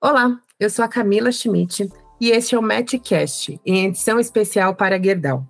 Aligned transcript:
Olá, 0.00 0.40
eu 0.60 0.70
sou 0.70 0.84
a 0.84 0.88
Camila 0.88 1.32
Schmidt 1.32 1.90
e 2.20 2.30
este 2.30 2.54
é 2.54 2.58
o 2.58 2.62
Matchcast, 2.62 3.60
em 3.66 3.86
edição 3.86 4.20
especial 4.20 4.72
para 4.72 4.94
a 4.94 5.02
Gerdau. 5.02 5.44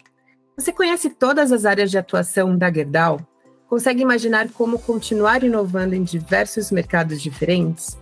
Você 0.56 0.72
conhece 0.72 1.10
todas 1.10 1.52
as 1.52 1.66
áreas 1.66 1.90
de 1.90 1.98
atuação 1.98 2.56
da 2.56 2.72
Gerdau? 2.72 3.20
Consegue 3.68 4.00
imaginar 4.00 4.48
como 4.52 4.78
continuar 4.78 5.44
inovando 5.44 5.94
em 5.94 6.02
diversos 6.02 6.70
mercados 6.70 7.20
diferentes? 7.20 7.98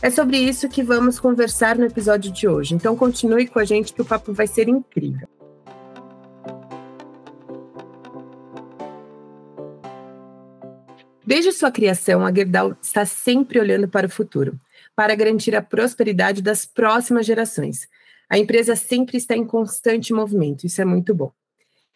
É 0.00 0.08
sobre 0.08 0.38
isso 0.38 0.70
que 0.70 0.82
vamos 0.82 1.20
conversar 1.20 1.76
no 1.76 1.84
episódio 1.84 2.32
de 2.32 2.48
hoje, 2.48 2.74
então 2.74 2.96
continue 2.96 3.46
com 3.46 3.58
a 3.58 3.64
gente 3.66 3.92
que 3.92 4.00
o 4.00 4.06
papo 4.06 4.32
vai 4.32 4.46
ser 4.46 4.68
incrível. 4.68 5.28
Desde 11.26 11.52
sua 11.52 11.70
criação, 11.70 12.24
a 12.24 12.32
Gerdau 12.32 12.74
está 12.80 13.04
sempre 13.04 13.60
olhando 13.60 13.86
para 13.86 14.06
o 14.06 14.10
futuro 14.10 14.58
para 15.00 15.14
garantir 15.14 15.56
a 15.56 15.62
prosperidade 15.62 16.42
das 16.42 16.66
próximas 16.66 17.24
gerações. 17.24 17.88
A 18.28 18.36
empresa 18.36 18.76
sempre 18.76 19.16
está 19.16 19.34
em 19.34 19.46
constante 19.46 20.12
movimento, 20.12 20.66
isso 20.66 20.82
é 20.82 20.84
muito 20.84 21.14
bom. 21.14 21.32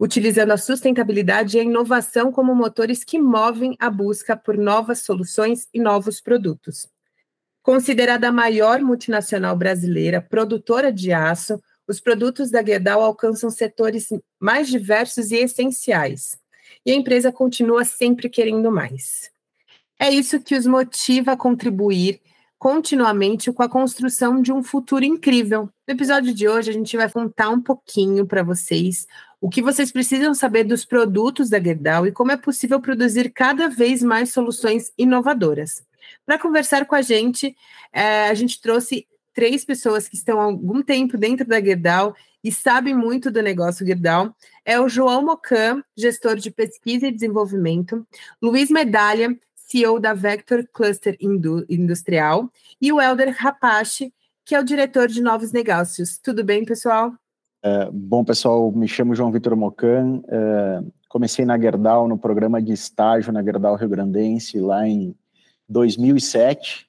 Utilizando 0.00 0.52
a 0.52 0.56
sustentabilidade 0.56 1.54
e 1.54 1.60
a 1.60 1.64
inovação 1.64 2.32
como 2.32 2.54
motores 2.54 3.04
que 3.04 3.18
movem 3.18 3.76
a 3.78 3.90
busca 3.90 4.34
por 4.34 4.56
novas 4.56 5.00
soluções 5.00 5.68
e 5.74 5.78
novos 5.78 6.18
produtos. 6.18 6.88
Considerada 7.62 8.28
a 8.28 8.32
maior 8.32 8.80
multinacional 8.80 9.54
brasileira 9.54 10.22
produtora 10.22 10.90
de 10.90 11.12
aço, 11.12 11.62
os 11.86 12.00
produtos 12.00 12.50
da 12.50 12.64
Gerdau 12.64 13.02
alcançam 13.02 13.50
setores 13.50 14.08
mais 14.40 14.66
diversos 14.66 15.30
e 15.30 15.36
essenciais. 15.36 16.38
E 16.86 16.90
a 16.90 16.94
empresa 16.94 17.30
continua 17.30 17.84
sempre 17.84 18.30
querendo 18.30 18.72
mais. 18.72 19.30
É 20.00 20.10
isso 20.10 20.40
que 20.40 20.56
os 20.56 20.64
motiva 20.64 21.32
a 21.32 21.36
contribuir 21.36 22.18
continuamente 22.64 23.52
com 23.52 23.62
a 23.62 23.68
construção 23.68 24.40
de 24.40 24.50
um 24.50 24.62
futuro 24.62 25.04
incrível. 25.04 25.68
No 25.86 25.92
episódio 25.92 26.32
de 26.32 26.48
hoje, 26.48 26.70
a 26.70 26.72
gente 26.72 26.96
vai 26.96 27.10
contar 27.10 27.50
um 27.50 27.60
pouquinho 27.60 28.24
para 28.24 28.42
vocês 28.42 29.06
o 29.38 29.50
que 29.50 29.60
vocês 29.60 29.92
precisam 29.92 30.32
saber 30.32 30.64
dos 30.64 30.82
produtos 30.82 31.50
da 31.50 31.60
Gerdau 31.60 32.06
e 32.06 32.10
como 32.10 32.32
é 32.32 32.38
possível 32.38 32.80
produzir 32.80 33.30
cada 33.34 33.68
vez 33.68 34.02
mais 34.02 34.32
soluções 34.32 34.90
inovadoras. 34.96 35.84
Para 36.24 36.38
conversar 36.38 36.86
com 36.86 36.94
a 36.94 37.02
gente, 37.02 37.54
é, 37.92 38.30
a 38.30 38.34
gente 38.34 38.58
trouxe 38.58 39.06
três 39.34 39.62
pessoas 39.62 40.08
que 40.08 40.16
estão 40.16 40.40
há 40.40 40.44
algum 40.44 40.82
tempo 40.82 41.18
dentro 41.18 41.46
da 41.46 41.60
Gerdau 41.60 42.16
e 42.42 42.50
sabem 42.50 42.94
muito 42.94 43.30
do 43.30 43.42
negócio 43.42 43.84
Gerdau. 43.84 44.34
É 44.64 44.80
o 44.80 44.88
João 44.88 45.22
Mocan, 45.22 45.82
gestor 45.94 46.36
de 46.36 46.50
pesquisa 46.50 47.08
e 47.08 47.12
desenvolvimento, 47.12 48.06
Luiz 48.40 48.70
Medalha, 48.70 49.38
CEO 49.74 49.98
da 49.98 50.14
Vector 50.14 50.64
Cluster 50.72 51.16
Industrial, 51.68 52.48
e 52.80 52.92
o 52.92 53.00
Helder 53.00 53.34
Rapache, 53.36 54.12
que 54.44 54.54
é 54.54 54.60
o 54.60 54.64
diretor 54.64 55.08
de 55.08 55.20
novos 55.20 55.50
negócios. 55.50 56.16
Tudo 56.16 56.44
bem, 56.44 56.64
pessoal? 56.64 57.12
É, 57.60 57.90
bom, 57.90 58.22
pessoal, 58.24 58.70
me 58.70 58.86
chamo 58.86 59.16
João 59.16 59.32
Vitor 59.32 59.56
Mocan, 59.56 60.22
é, 60.28 60.80
comecei 61.08 61.44
na 61.44 61.58
Gerdau, 61.58 62.06
no 62.06 62.16
programa 62.16 62.62
de 62.62 62.72
estágio 62.72 63.32
na 63.32 63.42
Gerdau 63.42 63.74
Rio 63.74 63.88
Grandense, 63.88 64.60
lá 64.60 64.86
em 64.86 65.12
2007, 65.68 66.86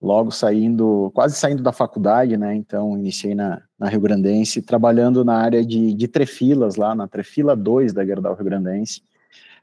logo 0.00 0.30
saindo, 0.30 1.10
quase 1.12 1.36
saindo 1.36 1.62
da 1.62 1.72
faculdade, 1.72 2.38
né, 2.38 2.54
então 2.54 2.96
iniciei 2.96 3.34
na, 3.34 3.60
na 3.78 3.88
Rio 3.88 4.00
Grandense, 4.00 4.62
trabalhando 4.62 5.24
na 5.24 5.34
área 5.34 5.66
de, 5.66 5.92
de 5.92 6.08
trefilas, 6.08 6.76
lá 6.76 6.94
na 6.94 7.06
Trefila 7.06 7.54
2 7.54 7.92
da 7.92 8.06
Gerdau 8.06 8.34
Rio 8.34 8.44
Grandense, 8.44 9.02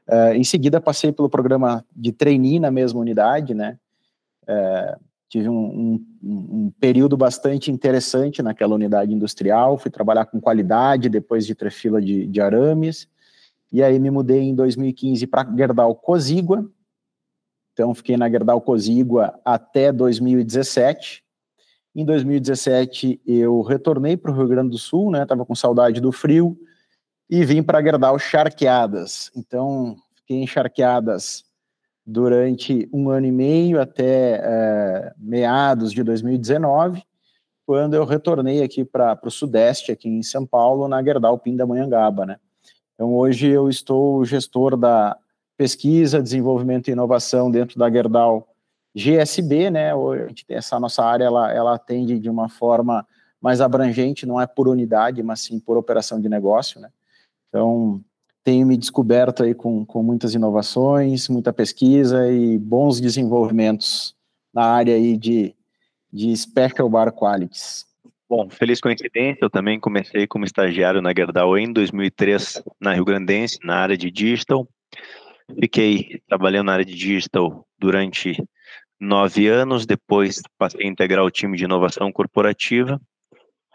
Uh, 0.08 0.34
em 0.34 0.44
seguida, 0.44 0.80
passei 0.80 1.10
pelo 1.10 1.28
programa 1.28 1.84
de 1.94 2.12
trainee 2.12 2.60
na 2.60 2.70
mesma 2.70 3.00
unidade, 3.00 3.54
né? 3.54 3.78
Uh, 4.44 5.00
tive 5.28 5.48
um, 5.48 5.54
um, 5.54 6.04
um, 6.22 6.72
período 6.78 7.16
bastante 7.16 7.72
interessante 7.72 8.40
naquela 8.42 8.74
unidade 8.74 9.12
industrial. 9.12 9.76
Fui 9.76 9.90
trabalhar 9.90 10.26
com 10.26 10.40
qualidade 10.40 11.08
depois 11.08 11.44
de 11.44 11.54
trefila 11.54 12.00
de, 12.00 12.26
de 12.26 12.40
arames. 12.40 13.08
E 13.72 13.82
aí 13.82 13.98
me 13.98 14.10
mudei 14.10 14.42
em 14.42 14.54
2015 14.54 15.26
para 15.26 15.52
Gerdau 15.56 15.94
Cozigua. 15.96 16.70
Então, 17.72 17.92
fiquei 17.92 18.16
na 18.16 18.30
Gerdau 18.30 18.60
Cozigua 18.60 19.38
até 19.44 19.92
2017. 19.92 21.24
Em 21.94 22.04
2017, 22.04 23.20
eu 23.26 23.60
retornei 23.62 24.16
para 24.16 24.30
o 24.30 24.34
Rio 24.34 24.46
Grande 24.46 24.70
do 24.70 24.78
Sul, 24.78 25.10
né? 25.10 25.26
Tava 25.26 25.44
com 25.44 25.54
saudade 25.54 26.00
do 26.00 26.12
frio 26.12 26.56
e 27.28 27.44
vim 27.44 27.62
para 27.62 27.82
Gerdau 27.82 28.18
Charqueadas. 28.18 29.30
Então, 29.36 29.96
fiquei 30.14 30.36
em 30.38 30.46
Charqueadas 30.46 31.44
durante 32.06 32.88
um 32.92 33.10
ano 33.10 33.26
e 33.26 33.32
meio 33.32 33.80
até 33.80 34.40
é, 34.42 35.12
meados 35.18 35.92
de 35.92 36.04
2019, 36.04 37.02
quando 37.66 37.94
eu 37.94 38.04
retornei 38.04 38.62
aqui 38.62 38.84
para 38.84 39.18
o 39.24 39.30
Sudeste, 39.30 39.90
aqui 39.90 40.08
em 40.08 40.22
São 40.22 40.46
Paulo, 40.46 40.86
na 40.86 41.02
Gerdau 41.02 41.36
Pindamonhangaba, 41.36 42.24
né? 42.24 42.36
Então, 42.94 43.12
hoje 43.12 43.48
eu 43.48 43.68
estou 43.68 44.24
gestor 44.24 44.76
da 44.76 45.18
pesquisa, 45.56 46.22
desenvolvimento 46.22 46.88
e 46.88 46.92
inovação 46.92 47.50
dentro 47.50 47.76
da 47.78 47.90
Gerdau 47.90 48.48
GSB, 48.94 49.70
né? 49.70 49.94
Hoje, 49.94 50.44
essa 50.48 50.78
nossa 50.78 51.04
área, 51.04 51.24
ela, 51.24 51.52
ela 51.52 51.74
atende 51.74 52.20
de 52.20 52.30
uma 52.30 52.48
forma 52.48 53.06
mais 53.40 53.60
abrangente, 53.60 54.24
não 54.24 54.40
é 54.40 54.46
por 54.46 54.68
unidade, 54.68 55.22
mas 55.22 55.40
sim 55.40 55.58
por 55.58 55.76
operação 55.76 56.20
de 56.20 56.28
negócio, 56.28 56.80
né? 56.80 56.88
Então, 57.48 58.02
tenho 58.44 58.66
me 58.66 58.76
descoberto 58.76 59.42
aí 59.42 59.54
com, 59.54 59.84
com 59.84 60.02
muitas 60.02 60.34
inovações, 60.34 61.28
muita 61.28 61.52
pesquisa 61.52 62.30
e 62.30 62.56
bons 62.56 63.00
desenvolvimentos 63.00 64.14
na 64.54 64.64
área 64.64 64.94
aí 64.94 65.16
de, 65.16 65.54
de 66.12 66.36
Special 66.36 66.88
Bar 66.88 67.12
Qualities. 67.12 67.84
Bom, 68.28 68.48
feliz 68.48 68.80
coincidência, 68.80 69.38
eu 69.40 69.50
também 69.50 69.78
comecei 69.78 70.26
como 70.26 70.44
estagiário 70.44 71.02
na 71.02 71.12
Gerdau 71.16 71.56
em 71.58 71.72
2003, 71.72 72.62
na 72.80 72.92
Rio 72.92 73.04
Grandense, 73.04 73.58
na 73.64 73.76
área 73.76 73.96
de 73.96 74.10
Digital. 74.10 74.68
Fiquei 75.60 76.20
trabalhando 76.28 76.66
na 76.66 76.72
área 76.72 76.84
de 76.84 76.94
Digital 76.94 77.66
durante 77.78 78.36
nove 79.00 79.46
anos, 79.46 79.86
depois 79.86 80.40
passei 80.58 80.86
a 80.86 80.88
integrar 80.88 81.24
o 81.24 81.30
time 81.30 81.56
de 81.56 81.64
inovação 81.64 82.10
corporativa 82.10 83.00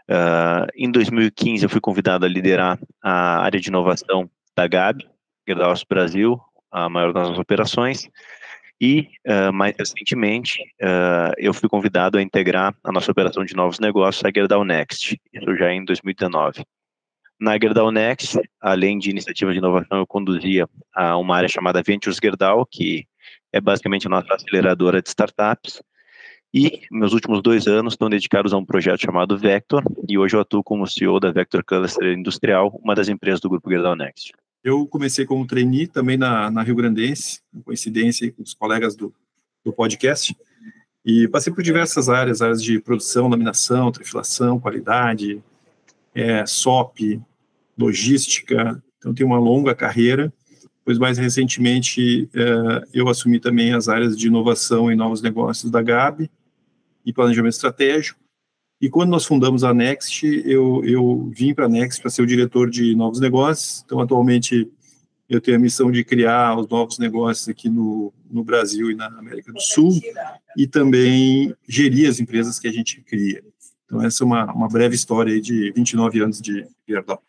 Uh, 0.09 0.67
em 0.75 0.91
2015, 0.91 1.63
eu 1.63 1.69
fui 1.69 1.79
convidado 1.79 2.25
a 2.25 2.29
liderar 2.29 2.79
a 3.01 3.41
área 3.43 3.59
de 3.59 3.69
inovação 3.69 4.29
da 4.55 4.67
GAB, 4.67 5.07
Gerdau's 5.47 5.83
Brasil, 5.83 6.39
a 6.71 6.89
maior 6.89 7.13
das 7.13 7.23
nossas 7.23 7.39
operações. 7.39 8.09
E, 8.79 9.07
uh, 9.27 9.53
mais 9.53 9.75
recentemente, 9.77 10.59
uh, 10.81 11.33
eu 11.37 11.53
fui 11.53 11.69
convidado 11.69 12.17
a 12.17 12.21
integrar 12.21 12.75
a 12.83 12.91
nossa 12.91 13.11
operação 13.11 13.45
de 13.45 13.55
novos 13.55 13.79
negócios, 13.79 14.23
a 14.25 14.31
Gerdau 14.33 14.65
Next, 14.65 15.19
isso 15.31 15.55
já 15.55 15.71
em 15.71 15.85
2019. 15.85 16.65
Na 17.39 17.59
Gerdau 17.59 17.91
Next, 17.91 18.39
além 18.59 18.97
de 18.97 19.11
iniciativas 19.11 19.53
de 19.53 19.59
inovação, 19.59 19.99
eu 19.99 20.07
conduzia 20.07 20.67
a 20.93 21.15
uma 21.17 21.37
área 21.37 21.49
chamada 21.49 21.83
Ventures 21.83 22.17
Gerdau, 22.21 22.65
que 22.65 23.05
é 23.53 23.61
basicamente 23.61 24.07
a 24.07 24.09
nossa 24.09 24.33
aceleradora 24.33 25.01
de 25.01 25.09
startups, 25.09 25.81
e 26.53 26.81
meus 26.91 27.13
últimos 27.13 27.41
dois 27.41 27.65
anos 27.67 27.93
estão 27.93 28.09
dedicados 28.09 28.53
a 28.53 28.57
um 28.57 28.65
projeto 28.65 29.01
chamado 29.01 29.37
Vector, 29.37 29.83
e 30.07 30.17
hoje 30.17 30.35
eu 30.35 30.41
atuo 30.41 30.63
como 30.63 30.85
CEO 30.85 31.19
da 31.19 31.31
Vector 31.31 31.63
Cluster 31.63 32.11
Industrial, 32.11 32.77
uma 32.83 32.93
das 32.93 33.07
empresas 33.07 33.39
do 33.39 33.49
grupo 33.49 33.69
Gerdau 33.69 33.95
Next. 33.95 34.33
Eu 34.63 34.85
comecei 34.85 35.25
como 35.25 35.47
trainee 35.47 35.87
também 35.87 36.17
na, 36.17 36.51
na 36.51 36.61
Rio 36.61 36.75
Grandense, 36.75 37.41
coincidência 37.63 38.31
com 38.31 38.43
os 38.43 38.53
colegas 38.53 38.95
do, 38.95 39.13
do 39.63 39.71
podcast, 39.71 40.35
e 41.05 41.27
passei 41.29 41.53
por 41.53 41.63
diversas 41.63 42.09
áreas, 42.09 42.41
áreas 42.41 42.61
de 42.61 42.79
produção, 42.79 43.27
laminação, 43.27 43.91
trefilação, 43.91 44.59
qualidade, 44.59 45.41
é, 46.13 46.45
SOP, 46.45 47.19
logística, 47.77 48.83
então 48.97 49.13
tenho 49.13 49.29
uma 49.29 49.39
longa 49.39 49.73
carreira, 49.73 50.31
pois 50.83 50.99
mais 50.99 51.17
recentemente 51.17 52.29
é, 52.35 52.83
eu 52.93 53.07
assumi 53.07 53.39
também 53.39 53.73
as 53.73 53.87
áreas 53.87 54.17
de 54.17 54.27
inovação 54.27 54.91
e 54.91 54.95
novos 54.95 55.21
negócios 55.21 55.71
da 55.71 55.81
Gabi, 55.81 56.29
e 57.05 57.13
planejamento 57.13 57.53
estratégico. 57.53 58.19
E 58.81 58.89
quando 58.89 59.11
nós 59.11 59.25
fundamos 59.25 59.63
a 59.63 59.73
Next, 59.73 60.25
eu, 60.45 60.83
eu 60.83 61.31
vim 61.35 61.53
para 61.53 61.65
a 61.65 61.69
Next 61.69 62.01
para 62.01 62.09
ser 62.09 62.23
o 62.23 62.25
diretor 62.25 62.69
de 62.69 62.95
novos 62.95 63.19
negócios. 63.19 63.83
Então, 63.85 63.99
atualmente, 63.99 64.71
eu 65.29 65.39
tenho 65.39 65.57
a 65.57 65.59
missão 65.59 65.91
de 65.91 66.03
criar 66.03 66.57
os 66.57 66.67
novos 66.67 66.97
negócios 66.97 67.47
aqui 67.47 67.69
no, 67.69 68.11
no 68.29 68.43
Brasil 68.43 68.89
e 68.89 68.95
na 68.95 69.05
América 69.05 69.53
do 69.53 69.61
Sul, 69.61 69.91
e 70.57 70.65
também 70.65 71.55
gerir 71.67 72.09
as 72.09 72.19
empresas 72.19 72.57
que 72.57 72.67
a 72.67 72.71
gente 72.71 73.01
cria. 73.01 73.43
Então, 73.85 74.01
essa 74.01 74.23
é 74.23 74.25
uma, 74.25 74.51
uma 74.51 74.67
breve 74.67 74.95
história 74.95 75.39
de 75.39 75.71
29 75.73 76.21
anos 76.21 76.41
de 76.41 76.67
Gerdau. 76.87 77.21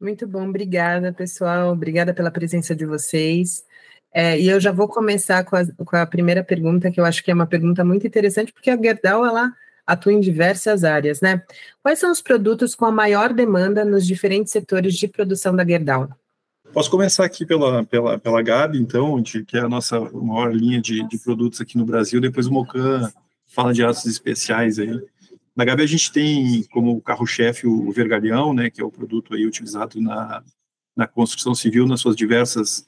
Muito 0.00 0.26
bom, 0.26 0.48
obrigada, 0.48 1.12
pessoal. 1.12 1.72
Obrigada 1.72 2.14
pela 2.14 2.30
presença 2.30 2.74
de 2.74 2.86
vocês. 2.86 3.64
É, 4.12 4.40
e 4.40 4.48
eu 4.48 4.58
já 4.58 4.72
vou 4.72 4.88
começar 4.88 5.44
com 5.44 5.56
a, 5.56 5.64
com 5.66 5.96
a, 5.96 6.06
primeira 6.06 6.42
pergunta, 6.42 6.90
que 6.90 6.98
eu 6.98 7.04
acho 7.04 7.22
que 7.22 7.30
é 7.30 7.34
uma 7.34 7.46
pergunta 7.46 7.84
muito 7.84 8.06
interessante, 8.06 8.52
porque 8.52 8.70
a 8.70 8.76
Gerdau, 8.76 9.24
ela 9.24 9.52
atua 9.86 10.12
em 10.12 10.20
diversas 10.20 10.84
áreas, 10.84 11.20
né? 11.20 11.42
Quais 11.82 11.98
são 11.98 12.10
os 12.10 12.20
produtos 12.20 12.74
com 12.74 12.84
a 12.84 12.92
maior 12.92 13.32
demanda 13.32 13.84
nos 13.84 14.06
diferentes 14.06 14.52
setores 14.52 14.94
de 14.94 15.08
produção 15.08 15.54
da 15.54 15.64
Gerdau? 15.64 16.08
Posso 16.72 16.90
começar 16.90 17.24
aqui 17.24 17.46
pela, 17.46 17.84
pela, 17.84 18.18
pela 18.18 18.42
Gabi, 18.42 18.78
então, 18.78 19.20
de, 19.20 19.44
que 19.44 19.56
é 19.56 19.60
a 19.60 19.68
nossa 19.68 19.98
maior 20.00 20.54
linha 20.54 20.80
de, 20.80 21.06
de 21.08 21.18
produtos 21.18 21.60
aqui 21.60 21.78
no 21.78 21.86
Brasil. 21.86 22.20
Depois 22.20 22.46
o 22.46 22.52
Mocan 22.52 23.10
fala 23.46 23.72
de 23.72 23.82
aços 23.82 24.10
especiais 24.10 24.78
aí. 24.78 25.00
Na 25.56 25.64
Gabi 25.64 25.82
a 25.82 25.86
gente 25.86 26.12
tem 26.12 26.62
como 26.70 27.00
carro-chefe 27.00 27.66
o 27.66 27.90
vergalhão, 27.90 28.52
né, 28.52 28.70
que 28.70 28.80
é 28.80 28.84
o 28.84 28.90
produto 28.90 29.34
aí 29.34 29.46
utilizado 29.46 30.00
na, 30.00 30.42
na 30.94 31.06
construção 31.06 31.54
civil 31.54 31.86
nas 31.86 32.00
suas 32.00 32.14
diversas 32.14 32.87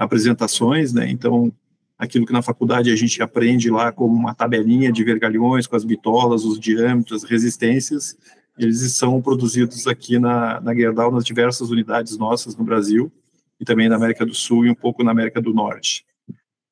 apresentações, 0.00 0.94
né? 0.94 1.10
Então, 1.10 1.52
aquilo 1.98 2.24
que 2.24 2.32
na 2.32 2.40
faculdade 2.40 2.90
a 2.90 2.96
gente 2.96 3.22
aprende 3.22 3.70
lá 3.70 3.92
como 3.92 4.14
uma 4.14 4.34
tabelinha 4.34 4.90
de 4.90 5.04
vergalhões 5.04 5.66
com 5.66 5.76
as 5.76 5.84
bitolas, 5.84 6.42
os 6.42 6.58
diâmetros, 6.58 7.22
resistências, 7.22 8.16
eles 8.58 8.96
são 8.96 9.20
produzidos 9.20 9.86
aqui 9.86 10.18
na, 10.18 10.58
na 10.62 10.74
Gerdau 10.74 11.12
nas 11.12 11.24
diversas 11.24 11.68
unidades 11.68 12.16
nossas 12.16 12.56
no 12.56 12.64
Brasil 12.64 13.12
e 13.60 13.64
também 13.64 13.90
na 13.90 13.96
América 13.96 14.24
do 14.24 14.34
Sul 14.34 14.64
e 14.64 14.70
um 14.70 14.74
pouco 14.74 15.04
na 15.04 15.10
América 15.10 15.38
do 15.38 15.52
Norte. 15.52 16.06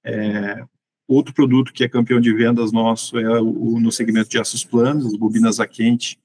É, 0.02 0.64
outro 1.06 1.34
produto 1.34 1.70
que 1.70 1.84
é 1.84 1.88
campeão 1.88 2.18
de 2.18 2.32
vendas 2.32 2.72
nosso 2.72 3.18
é 3.18 3.40
o, 3.42 3.78
no 3.78 3.92
segmento 3.92 4.30
de 4.30 4.38
aços 4.38 4.64
planos, 4.64 5.04
as 5.04 5.16
bobinas 5.16 5.60
a 5.60 5.66
quente 5.66 6.18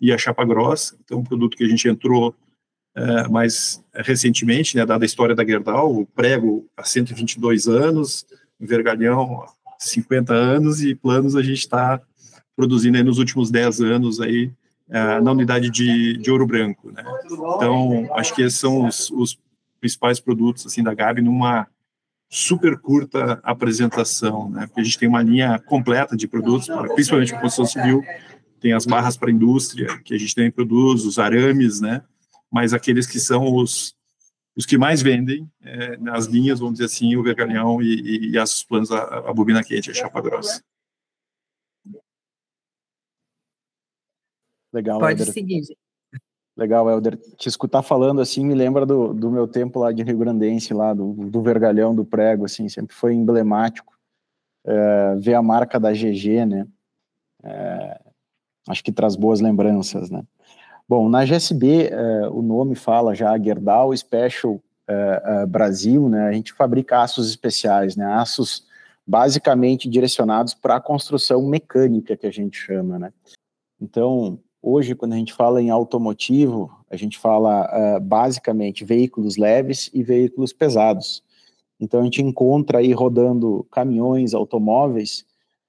e 0.00 0.12
a 0.12 0.18
chapa 0.18 0.44
grossa. 0.44 0.96
Então, 1.04 1.20
um 1.20 1.24
produto 1.24 1.56
que 1.56 1.62
a 1.62 1.68
gente 1.68 1.88
entrou 1.88 2.34
mais 3.30 3.82
recentemente, 3.94 4.76
né, 4.76 4.84
dada 4.84 5.04
a 5.04 5.06
história 5.06 5.34
da 5.34 5.44
Gerdau, 5.44 6.00
o 6.00 6.06
prego 6.06 6.66
há 6.76 6.84
122 6.84 7.68
anos, 7.68 8.26
o 8.58 8.66
vergalhão 8.66 9.42
há 9.42 9.48
50 9.78 10.32
anos 10.32 10.82
e 10.82 10.94
planos 10.94 11.36
a 11.36 11.42
gente 11.42 11.58
está 11.58 12.00
produzindo 12.56 13.02
nos 13.04 13.18
últimos 13.18 13.50
10 13.50 13.80
anos 13.80 14.20
aí 14.20 14.50
é, 14.90 15.20
na 15.20 15.32
unidade 15.32 15.70
de, 15.70 16.16
de 16.16 16.30
ouro 16.30 16.46
branco, 16.46 16.90
né? 16.90 17.04
Então, 17.30 18.08
acho 18.14 18.34
que 18.34 18.42
esses 18.42 18.58
são 18.58 18.86
os, 18.86 19.10
os 19.10 19.38
principais 19.78 20.18
produtos 20.18 20.66
assim 20.66 20.82
da 20.82 20.94
Gabi 20.94 21.20
numa 21.22 21.68
super 22.28 22.76
curta 22.78 23.38
apresentação, 23.42 24.50
né? 24.50 24.66
Porque 24.66 24.80
a 24.80 24.84
gente 24.84 24.98
tem 24.98 25.08
uma 25.08 25.22
linha 25.22 25.58
completa 25.66 26.16
de 26.16 26.26
produtos, 26.26 26.68
principalmente 26.94 27.32
para 27.32 27.40
construção 27.40 27.66
civil, 27.66 28.02
tem 28.60 28.72
as 28.72 28.84
barras 28.84 29.16
para 29.16 29.30
indústria, 29.30 29.98
que 30.04 30.14
a 30.14 30.18
gente 30.18 30.34
também 30.34 30.50
produz, 30.50 31.04
os 31.04 31.18
arames, 31.18 31.80
né? 31.80 32.02
Mas 32.50 32.72
aqueles 32.72 33.06
que 33.06 33.20
são 33.20 33.54
os, 33.56 33.94
os 34.56 34.64
que 34.64 34.78
mais 34.78 35.02
vendem 35.02 35.50
é, 35.62 35.96
nas 35.98 36.26
linhas, 36.26 36.58
vamos 36.58 36.74
dizer 36.74 36.86
assim, 36.86 37.14
o 37.16 37.22
vergalhão 37.22 37.80
e, 37.82 37.94
e, 38.00 38.30
e 38.30 38.38
as 38.38 38.62
planos, 38.62 38.90
a, 38.90 39.30
a 39.30 39.32
bobina 39.32 39.62
quente, 39.62 39.90
a 39.90 39.94
chapa 39.94 40.20
grossa. 40.20 40.62
Legal, 44.72 44.98
Pode 44.98 45.20
Helder. 45.20 45.32
seguir. 45.32 45.62
Legal, 46.56 46.90
Helder. 46.90 47.16
Te 47.36 47.48
escutar 47.48 47.82
falando 47.82 48.20
assim 48.20 48.44
me 48.44 48.54
lembra 48.54 48.84
do, 48.84 49.14
do 49.14 49.30
meu 49.30 49.46
tempo 49.46 49.78
lá 49.78 49.92
de 49.92 50.02
Rio 50.02 50.18
Grandense, 50.18 50.74
lá 50.74 50.92
do, 50.92 51.12
do 51.12 51.40
vergalhão, 51.40 51.94
do 51.94 52.04
prego, 52.04 52.44
assim, 52.44 52.68
sempre 52.68 52.94
foi 52.94 53.14
emblemático. 53.14 53.96
É, 54.66 55.14
ver 55.16 55.34
a 55.34 55.42
marca 55.42 55.78
da 55.78 55.92
GG, 55.92 56.44
né? 56.44 56.66
É, 57.44 58.00
acho 58.68 58.82
que 58.82 58.92
traz 58.92 59.14
boas 59.14 59.40
lembranças, 59.40 60.10
né? 60.10 60.22
Bom, 60.88 61.08
na 61.08 61.24
GSB, 61.24 61.88
é, 61.88 62.28
o 62.28 62.40
nome 62.40 62.74
fala 62.74 63.14
já 63.14 63.38
Gerdau 63.38 63.94
Special 63.96 64.60
é, 64.86 65.22
é, 65.24 65.46
Brasil, 65.46 66.08
né? 66.08 66.28
A 66.28 66.32
gente 66.32 66.52
fabrica 66.52 67.02
aços 67.02 67.28
especiais, 67.28 67.94
né? 67.94 68.06
Aços 68.06 68.66
basicamente 69.06 69.88
direcionados 69.88 70.54
para 70.54 70.76
a 70.76 70.80
construção 70.80 71.46
mecânica, 71.46 72.16
que 72.16 72.26
a 72.26 72.30
gente 72.30 72.56
chama, 72.58 72.98
né? 72.98 73.12
Então, 73.80 74.40
Hoje, 74.60 74.94
quando 74.96 75.12
a 75.12 75.16
gente 75.16 75.32
fala 75.32 75.62
em 75.62 75.70
automotivo, 75.70 76.70
a 76.90 76.96
gente 76.96 77.16
fala 77.16 77.96
uh, 77.96 78.00
basicamente 78.00 78.84
veículos 78.84 79.36
leves 79.36 79.88
e 79.94 80.02
veículos 80.02 80.52
pesados. 80.52 81.22
Então, 81.78 82.00
a 82.00 82.04
gente 82.04 82.20
encontra 82.20 82.78
aí 82.78 82.92
rodando 82.92 83.64
caminhões, 83.70 84.34
automóveis, 84.34 85.24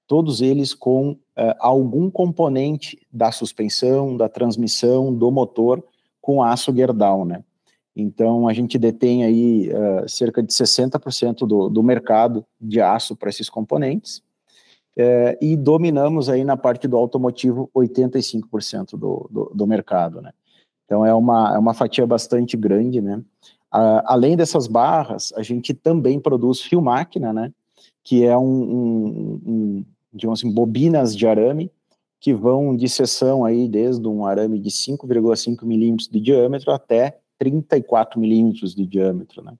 todos 0.08 0.40
eles 0.40 0.74
com 0.74 1.16
uh, 1.40 1.54
algum 1.58 2.10
componente 2.10 2.98
da 3.10 3.32
suspensão, 3.32 4.16
da 4.16 4.28
transmissão, 4.28 5.12
do 5.14 5.30
motor 5.30 5.82
com 6.20 6.42
aço 6.42 6.74
Gerdau, 6.74 7.24
né? 7.24 7.42
Então, 7.96 8.46
a 8.46 8.52
gente 8.52 8.78
detém 8.78 9.24
aí 9.24 9.70
uh, 9.70 10.08
cerca 10.08 10.42
de 10.42 10.52
60% 10.52 11.46
do, 11.46 11.68
do 11.68 11.82
mercado 11.82 12.44
de 12.60 12.80
aço 12.80 13.16
para 13.16 13.30
esses 13.30 13.48
componentes 13.48 14.22
é, 14.96 15.38
e 15.40 15.56
dominamos 15.56 16.28
aí 16.28 16.44
na 16.44 16.56
parte 16.56 16.86
do 16.86 16.96
automotivo 16.96 17.70
85% 17.74 18.98
do, 18.98 19.28
do, 19.30 19.52
do, 19.54 19.66
mercado, 19.66 20.20
né? 20.20 20.32
Então 20.84 21.06
é 21.06 21.14
uma, 21.14 21.54
é 21.54 21.58
uma 21.58 21.72
fatia 21.72 22.06
bastante 22.06 22.56
grande, 22.56 23.00
né? 23.00 23.22
além 24.04 24.36
dessas 24.36 24.66
barras, 24.66 25.32
a 25.36 25.44
gente 25.44 25.72
também 25.72 26.18
produz 26.18 26.60
fio 26.60 26.82
máquina, 26.82 27.32
né? 27.32 27.52
Que 28.02 28.24
é 28.24 28.36
um, 28.36 29.38
um 29.46 29.84
digamos 30.12 30.40
assim, 30.40 30.52
bobinas 30.52 31.16
de 31.16 31.26
arame 31.26 31.70
que 32.20 32.34
vão 32.34 32.76
de 32.76 32.88
seção 32.88 33.44
aí 33.44 33.66
desde 33.66 34.06
um 34.06 34.26
arame 34.26 34.58
de 34.58 34.70
5,5 34.70 35.64
milímetros 35.64 36.08
de 36.08 36.20
diâmetro 36.20 36.70
até 36.70 37.18
34 37.38 38.20
milímetros 38.20 38.74
de 38.74 38.86
diâmetro, 38.86 39.42
né? 39.42 39.56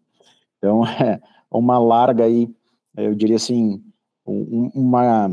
Então 0.58 0.85
é 0.87 1.20
uma 1.50 1.79
larga 1.79 2.25
aí, 2.25 2.49
eu 2.97 3.14
diria 3.14 3.37
assim, 3.37 3.82
um, 4.26 4.70
uma 4.75 5.31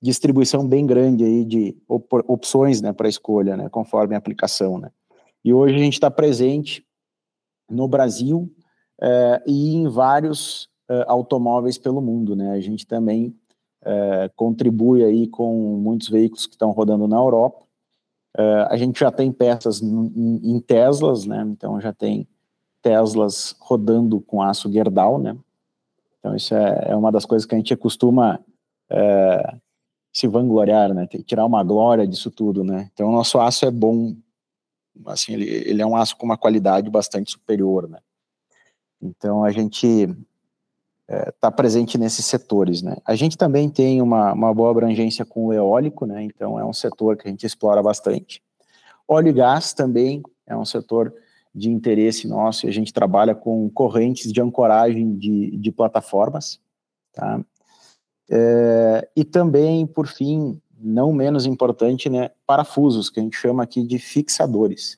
distribuição 0.00 0.66
bem 0.66 0.86
grande 0.86 1.24
aí 1.24 1.44
de 1.44 1.76
op 1.88 2.06
opções 2.28 2.80
né, 2.80 2.92
para 2.92 3.08
escolha, 3.08 3.56
né, 3.56 3.68
conforme 3.68 4.14
a 4.14 4.18
aplicação. 4.18 4.78
Né. 4.78 4.90
E 5.44 5.52
hoje 5.52 5.74
a 5.74 5.78
gente 5.78 5.94
está 5.94 6.10
presente 6.10 6.86
no 7.68 7.86
Brasil 7.86 8.50
eh, 9.00 9.42
e 9.46 9.74
em 9.74 9.88
vários 9.88 10.68
eh, 10.88 11.04
automóveis 11.06 11.76
pelo 11.76 12.00
mundo. 12.00 12.34
Né. 12.34 12.52
A 12.52 12.60
gente 12.60 12.86
também 12.86 13.34
eh, 13.84 14.30
contribui 14.36 15.04
aí 15.04 15.26
com 15.26 15.76
muitos 15.76 16.08
veículos 16.08 16.46
que 16.46 16.54
estão 16.54 16.70
rodando 16.70 17.06
na 17.08 17.16
Europa. 17.16 17.64
a 18.68 18.76
gente 18.76 19.00
já 19.00 19.10
tem 19.10 19.32
peças 19.32 19.82
em, 19.82 20.40
em 20.42 20.60
Teslas, 20.60 21.26
né, 21.26 21.42
então 21.50 21.80
já 21.80 21.92
tem 21.92 22.28
Teslas 22.82 23.56
rodando 23.60 24.20
com 24.20 24.40
aço 24.42 24.70
Gerdau, 24.72 25.18
né, 25.18 25.36
então, 26.20 26.36
isso 26.36 26.54
é, 26.54 26.90
é 26.90 26.96
uma 26.96 27.10
das 27.10 27.24
coisas 27.24 27.46
que 27.46 27.54
a 27.54 27.58
gente 27.58 27.74
costuma 27.76 28.38
é, 28.90 29.56
se 30.12 30.28
vangloriar, 30.28 30.92
né? 30.94 31.06
Tirar 31.06 31.46
uma 31.46 31.64
glória 31.64 32.06
disso 32.06 32.30
tudo, 32.30 32.62
né? 32.62 32.90
Então, 32.92 33.08
o 33.08 33.12
nosso 33.12 33.40
aço 33.40 33.64
é 33.64 33.70
bom, 33.70 34.14
assim, 35.06 35.32
ele, 35.32 35.46
ele 35.48 35.82
é 35.82 35.86
um 35.86 35.96
aço 35.96 36.16
com 36.16 36.26
uma 36.26 36.36
qualidade 36.36 36.90
bastante 36.90 37.32
superior, 37.32 37.88
né? 37.88 37.98
Então, 39.00 39.42
a 39.42 39.50
gente 39.50 40.14
está 41.10 41.48
é, 41.48 41.50
presente 41.50 41.98
nesses 41.98 42.24
setores, 42.26 42.82
né? 42.82 42.96
A 43.04 43.16
gente 43.16 43.36
também 43.36 43.68
tem 43.68 44.00
uma, 44.00 44.32
uma 44.32 44.54
boa 44.54 44.70
abrangência 44.70 45.24
com 45.24 45.46
o 45.46 45.52
eólico, 45.52 46.06
né? 46.06 46.22
Então, 46.22 46.58
é 46.58 46.64
um 46.64 46.72
setor 46.72 47.16
que 47.16 47.26
a 47.26 47.30
gente 47.30 47.44
explora 47.44 47.82
bastante. 47.82 48.42
Óleo 49.08 49.28
e 49.28 49.32
gás 49.32 49.72
também 49.72 50.22
é 50.46 50.56
um 50.56 50.64
setor 50.64 51.12
de 51.52 51.68
interesse 51.68 52.28
nosso 52.28 52.66
e 52.66 52.68
a 52.68 52.72
gente 52.72 52.92
trabalha 52.92 53.34
com 53.34 53.68
correntes 53.70 54.32
de 54.32 54.40
ancoragem 54.40 55.16
de, 55.16 55.56
de 55.56 55.72
plataformas, 55.72 56.60
tá? 57.12 57.44
É, 58.30 59.08
e 59.16 59.24
também, 59.24 59.84
por 59.84 60.06
fim, 60.06 60.60
não 60.78 61.12
menos 61.12 61.44
importante, 61.44 62.08
né, 62.08 62.30
parafusos, 62.46 63.10
que 63.10 63.18
a 63.18 63.22
gente 63.22 63.36
chama 63.36 63.64
aqui 63.64 63.82
de 63.82 63.98
fixadores. 63.98 64.96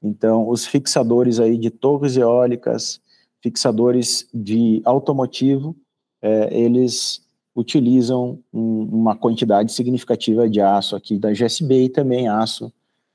Então, 0.00 0.48
os 0.48 0.64
fixadores 0.64 1.40
aí 1.40 1.58
de 1.58 1.70
torres 1.70 2.16
eólicas, 2.16 3.00
fixadores 3.42 4.28
de 4.32 4.80
automotivo, 4.84 5.76
é, 6.20 6.56
eles 6.56 7.22
utilizam 7.54 8.38
um, 8.52 8.84
uma 8.84 9.16
quantidade 9.16 9.72
significativa 9.72 10.48
de 10.48 10.60
aço 10.60 10.96
aqui 10.96 11.18
da 11.18 11.32
GSB 11.32 11.84
e 11.84 11.88
também 11.88 12.28
aço 12.28 12.72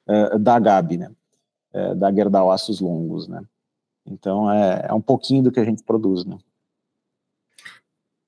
é, 0.08 0.38
da 0.38 0.60
GAB, 0.60 0.98
né 0.98 1.12
é, 1.74 1.96
da 1.96 2.12
Gerdau 2.12 2.52
Aços 2.52 2.80
Longos, 2.80 3.28
né? 3.28 3.42
Então, 4.06 4.50
é, 4.52 4.88
é 4.90 4.94
um 4.94 5.02
pouquinho 5.02 5.44
do 5.44 5.52
que 5.52 5.60
a 5.60 5.66
gente 5.66 5.84
produz, 5.84 6.26
né? 6.26 6.38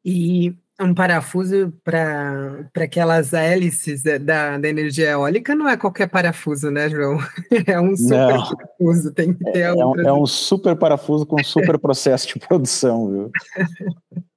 E 0.03 0.53
um 0.79 0.93
parafuso 0.93 1.73
para 1.83 2.69
aquelas 2.75 3.33
hélices 3.33 4.01
da, 4.01 4.57
da 4.57 4.69
energia 4.69 5.11
eólica 5.11 5.53
não 5.53 5.67
é 5.67 5.75
qualquer 5.75 6.07
parafuso, 6.07 6.71
né, 6.71 6.89
João? 6.89 7.17
É 7.67 7.79
um 7.79 7.95
super 7.95 8.17
não. 8.17 8.55
parafuso, 8.55 9.13
tem 9.13 9.33
que 9.33 9.43
ter 9.51 9.59
é, 9.59 9.61
é, 9.63 9.85
um, 9.85 9.99
é 9.99 10.13
um 10.13 10.25
super 10.25 10.75
parafuso 10.75 11.25
com 11.25 11.43
super 11.43 11.77
processo 11.77 12.27
de 12.27 12.39
produção, 12.39 13.11
viu? 13.11 13.31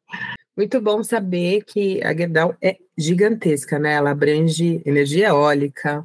Muito 0.56 0.80
bom 0.82 1.02
saber 1.02 1.64
que 1.64 2.02
a 2.04 2.14
Gerdau 2.14 2.54
é 2.60 2.76
gigantesca, 2.98 3.78
né? 3.78 3.94
Ela 3.94 4.10
abrange 4.10 4.82
energia 4.84 5.28
eólica, 5.28 6.04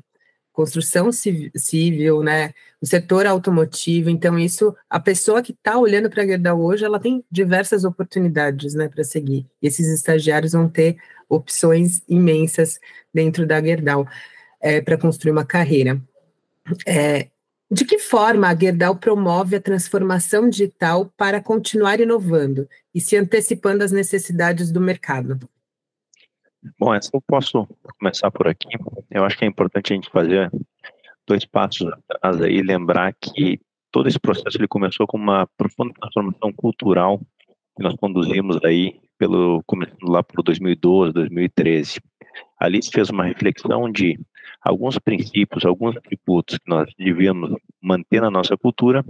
construção 0.57 1.11
civil, 1.11 2.23
né, 2.23 2.51
o 2.81 2.85
setor 2.87 3.27
automotivo. 3.27 4.09
Então, 4.09 4.39
isso, 4.39 4.75
a 4.89 4.99
pessoa 4.99 5.43
que 5.43 5.51
está 5.51 5.77
olhando 5.77 6.09
para 6.09 6.23
a 6.23 6.25
Gerdau 6.25 6.59
hoje, 6.59 6.83
ela 6.83 6.99
tem 6.99 7.23
diversas 7.29 7.83
oportunidades, 7.83 8.73
né, 8.73 8.89
para 8.89 9.03
seguir. 9.03 9.45
E 9.61 9.67
esses 9.67 9.87
estagiários 9.87 10.53
vão 10.53 10.67
ter 10.67 10.97
opções 11.29 12.01
imensas 12.09 12.79
dentro 13.13 13.45
da 13.45 13.61
Gerdau 13.61 14.07
é, 14.59 14.81
para 14.81 14.97
construir 14.97 15.31
uma 15.31 15.45
carreira. 15.45 16.01
É, 16.87 17.27
De 17.69 17.85
que 17.85 17.99
forma 17.99 18.47
a 18.47 18.55
Gerdau 18.55 18.95
promove 18.95 19.55
a 19.55 19.61
transformação 19.61 20.49
digital 20.49 21.13
para 21.15 21.39
continuar 21.39 21.99
inovando 21.99 22.67
e 22.95 22.99
se 22.99 23.15
antecipando 23.15 23.83
às 23.83 23.91
necessidades 23.91 24.71
do 24.71 24.81
mercado? 24.81 25.37
Bom, 26.79 26.93
eu 26.93 27.21
posso 27.27 27.67
começar 27.99 28.31
por 28.31 28.47
aqui. 28.47 28.69
Eu 29.11 29.23
acho 29.23 29.37
que 29.37 29.45
é 29.45 29.47
importante 29.47 29.93
a 29.93 29.95
gente 29.95 30.09
fazer 30.09 30.51
dois 31.27 31.45
passos 31.45 31.91
atrás 32.09 32.41
aí, 32.41 32.61
lembrar 32.61 33.13
que 33.13 33.59
todo 33.91 34.07
esse 34.07 34.19
processo 34.19 34.57
ele 34.57 34.67
começou 34.67 35.05
com 35.05 35.17
uma 35.17 35.47
profunda 35.57 35.93
transformação 35.99 36.53
cultural 36.53 37.19
que 37.75 37.83
nós 37.83 37.95
conduzimos 37.95 38.57
aí 38.63 38.99
pelo 39.17 39.63
começando 39.65 40.09
lá 40.09 40.23
por 40.23 40.43
2012, 40.43 41.13
2013. 41.13 41.99
Ali 42.59 42.81
se 42.81 42.91
fez 42.91 43.09
uma 43.09 43.25
reflexão 43.25 43.91
de 43.91 44.19
alguns 44.61 44.97
princípios, 44.97 45.65
alguns 45.65 45.95
atributos 45.95 46.57
que 46.57 46.69
nós 46.69 46.89
devíamos 46.97 47.55
manter 47.81 48.21
na 48.21 48.31
nossa 48.31 48.57
cultura 48.57 49.03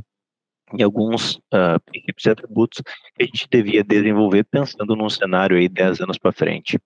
e 0.74 0.84
alguns 0.84 1.36
uh, 1.54 1.80
princípios 1.86 2.26
e 2.26 2.30
atributos 2.30 2.82
que 3.16 3.24
a 3.24 3.26
gente 3.26 3.48
devia 3.50 3.84
desenvolver 3.84 4.44
pensando 4.44 4.96
num 4.96 5.10
cenário 5.10 5.58
aí 5.58 5.70
10 5.70 6.02
anos 6.02 6.18
para 6.18 6.32
frente. 6.32 6.80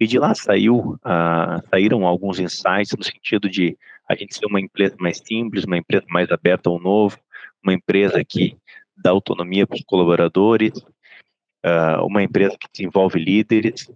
E 0.00 0.06
de 0.06 0.18
lá 0.18 0.34
saiu, 0.34 0.98
uh, 1.04 1.68
saíram 1.68 2.06
alguns 2.06 2.38
insights 2.38 2.96
no 2.96 3.04
sentido 3.04 3.48
de 3.50 3.76
a 4.08 4.14
gente 4.14 4.34
ser 4.34 4.46
uma 4.46 4.60
empresa 4.60 4.96
mais 4.98 5.18
simples, 5.18 5.64
uma 5.64 5.76
empresa 5.76 6.04
mais 6.08 6.30
aberta 6.30 6.70
ao 6.70 6.80
novo, 6.80 7.18
uma 7.62 7.74
empresa 7.74 8.24
que 8.24 8.56
dá 8.96 9.10
autonomia 9.10 9.66
para 9.66 9.76
os 9.76 9.84
colaboradores, 9.84 10.72
uh, 11.64 12.04
uma 12.04 12.22
empresa 12.22 12.56
que 12.58 12.68
desenvolve 12.72 13.18
líderes. 13.18 13.90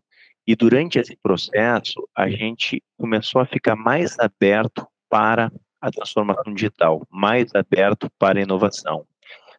E 0.46 0.54
durante 0.54 0.98
esse 0.98 1.16
processo, 1.16 2.06
a 2.14 2.28
gente 2.28 2.82
começou 2.98 3.40
a 3.40 3.46
ficar 3.46 3.74
mais 3.74 4.16
aberto 4.18 4.86
para 5.08 5.50
a 5.86 5.90
transformação 5.90 6.52
digital, 6.52 7.06
mais 7.10 7.54
aberto 7.54 8.10
para 8.18 8.40
inovação. 8.40 9.06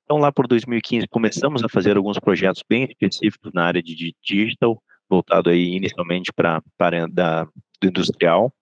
Então, 0.04 0.18
lá 0.18 0.32
por 0.32 0.48
2015, 0.48 1.08
começamos 1.08 1.64
a 1.64 1.70
fazer 1.70 1.98
alguns 1.98 2.18
projetos 2.20 2.64
bem 2.68 2.86
específicos 2.86 3.52
na 3.54 3.66
área 3.66 3.84
de 3.84 4.16
digital, 4.24 4.82
voltado 5.10 5.50
aí 5.50 5.76
inicialmente 5.76 6.32
para 6.34 6.62
a 6.80 7.08
da, 7.08 7.44
do 7.82 7.88
industrial. 7.88 8.54